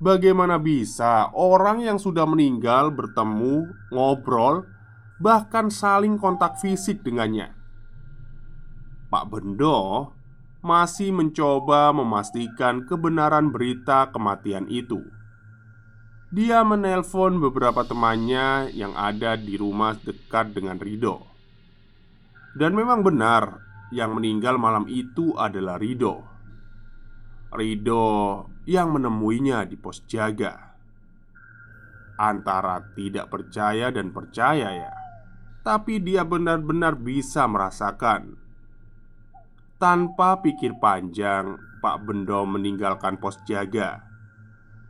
Bagaimana 0.00 0.56
bisa 0.56 1.28
orang 1.36 1.84
yang 1.84 2.00
sudah 2.00 2.24
meninggal 2.24 2.88
bertemu, 2.88 3.68
ngobrol, 3.92 4.64
bahkan 5.20 5.68
saling 5.68 6.16
kontak 6.16 6.56
fisik 6.56 7.04
dengannya? 7.04 7.52
Pak 9.12 9.28
Bendo 9.28 10.14
masih 10.60 11.08
mencoba 11.08 11.88
memastikan 11.92 12.84
kebenaran 12.84 13.48
berita 13.48 14.12
kematian 14.12 14.68
itu. 14.68 15.00
Dia 16.30 16.62
menelpon 16.62 17.42
beberapa 17.42 17.82
temannya 17.82 18.70
yang 18.70 18.94
ada 18.94 19.34
di 19.34 19.58
rumah 19.58 19.98
dekat 19.98 20.54
dengan 20.54 20.78
Rido. 20.78 21.26
Dan 22.54 22.76
memang 22.76 23.02
benar, 23.02 23.58
yang 23.90 24.14
meninggal 24.14 24.54
malam 24.54 24.86
itu 24.86 25.34
adalah 25.34 25.80
Rido. 25.80 26.22
Rido 27.50 28.46
yang 28.62 28.94
menemuinya 28.94 29.66
di 29.66 29.74
pos 29.74 30.06
jaga. 30.06 30.78
Antara 32.14 32.78
tidak 32.94 33.26
percaya 33.32 33.90
dan 33.90 34.14
percaya, 34.14 34.70
ya, 34.70 34.92
tapi 35.66 35.98
dia 35.98 36.22
benar-benar 36.22 36.94
bisa 36.94 37.48
merasakan. 37.50 38.38
Tanpa 39.80 40.44
pikir 40.44 40.76
panjang, 40.76 41.56
Pak 41.80 42.04
Bendo 42.04 42.44
meninggalkan 42.44 43.16
pos 43.16 43.40
jaga 43.48 44.04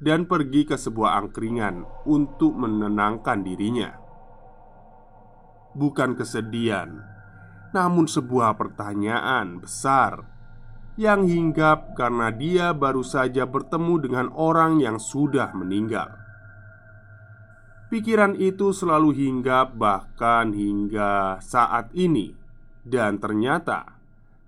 dan 0.03 0.27
pergi 0.27 0.67
ke 0.67 0.75
sebuah 0.75 1.15
angkringan 1.15 1.87
untuk 2.11 2.59
menenangkan 2.59 3.47
dirinya. 3.47 3.95
Bukan 5.79 6.19
kesedihan, 6.19 7.07
namun 7.71 8.11
sebuah 8.11 8.59
pertanyaan 8.59 9.63
besar 9.63 10.27
yang 10.99 11.23
hinggap 11.23 11.95
karena 11.95 12.35
dia 12.35 12.75
baru 12.75 13.07
saja 13.07 13.47
bertemu 13.47 13.95
dengan 14.11 14.27
orang 14.35 14.83
yang 14.83 14.99
sudah 14.99 15.55
meninggal. 15.55 16.19
Pikiran 17.95 18.35
itu 18.35 18.75
selalu 18.75 19.15
hinggap, 19.15 19.71
bahkan 19.79 20.51
hingga 20.51 21.39
saat 21.39 21.95
ini, 21.95 22.35
dan 22.83 23.23
ternyata 23.23 24.00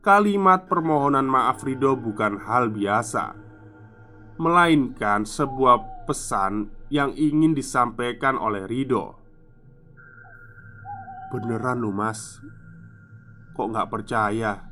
kalimat 0.03 0.67
permohonan 0.67 1.31
maaf 1.31 1.63
Rido 1.63 1.95
bukan 1.95 2.43
hal 2.43 2.75
biasa 2.75 3.39
melainkan 4.35 5.23
sebuah 5.23 6.03
pesan 6.11 6.75
yang 6.91 7.15
ingin 7.15 7.55
disampaikan 7.55 8.35
oleh 8.35 8.67
Rido. 8.67 9.15
Beneran 11.31 11.87
lu 11.87 11.95
mas? 11.95 12.43
Kok 13.55 13.71
nggak 13.71 13.89
percaya? 13.95 14.67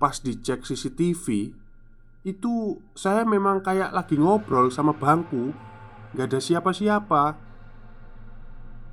Pas 0.00 0.16
dicek 0.20 0.64
CCTV 0.64 1.56
Itu 2.26 2.82
saya 2.96 3.22
memang 3.22 3.62
kayak 3.62 3.94
lagi 3.94 4.18
ngobrol 4.18 4.72
sama 4.72 4.96
bangku. 4.96 5.54
Gak 6.10 6.34
ada 6.34 6.40
siapa-siapa. 6.42 7.38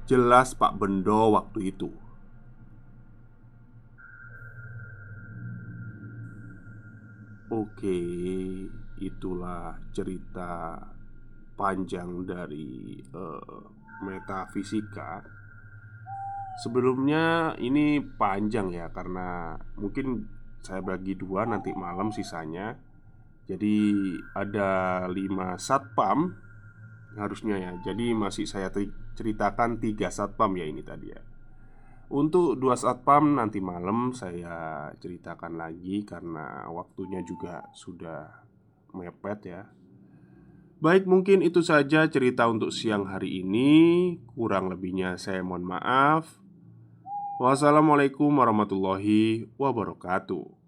Jelas 0.06 0.54
Pak 0.54 0.78
Bendo 0.78 1.34
waktu 1.34 1.74
itu 1.74 2.03
Oke 7.64 8.00
itulah 9.00 9.80
cerita 9.96 10.76
panjang 11.56 12.28
dari 12.28 13.00
uh, 13.16 13.64
metafisika. 14.04 15.24
Sebelumnya 16.60 17.56
ini 17.64 18.04
panjang 18.04 18.68
ya 18.76 18.92
karena 18.92 19.56
mungkin 19.80 20.28
saya 20.60 20.84
bagi 20.84 21.16
dua 21.16 21.48
nanti 21.48 21.72
malam 21.72 22.12
sisanya. 22.12 22.76
Jadi 23.48 24.12
ada 24.36 25.04
lima 25.08 25.56
satpam 25.56 26.36
harusnya 27.16 27.64
ya. 27.64 27.72
Jadi 27.80 28.12
masih 28.12 28.44
saya 28.44 28.68
ceritakan 29.16 29.80
tiga 29.80 30.12
satpam 30.12 30.52
ya 30.60 30.68
ini 30.68 30.84
tadi 30.84 31.16
ya. 31.16 31.33
Untuk 32.14 32.62
dua 32.62 32.78
satpam 32.78 33.42
nanti 33.42 33.58
malam 33.58 34.14
saya 34.14 34.88
ceritakan 35.02 35.58
lagi 35.58 36.06
karena 36.06 36.70
waktunya 36.70 37.26
juga 37.26 37.66
sudah 37.74 38.30
mepet 38.94 39.40
ya 39.50 39.66
Baik, 40.84 41.08
mungkin 41.08 41.40
itu 41.40 41.64
saja 41.64 42.04
cerita 42.12 42.44
untuk 42.52 42.68
siang 42.76 43.08
hari 43.08 43.40
ini. 43.40 43.72
Kurang 44.36 44.68
lebihnya, 44.68 45.16
saya 45.16 45.40
mohon 45.40 45.64
maaf. 45.64 46.28
Wassalamualaikum 47.40 48.28
warahmatullahi 48.28 49.48
wabarakatuh. 49.56 50.63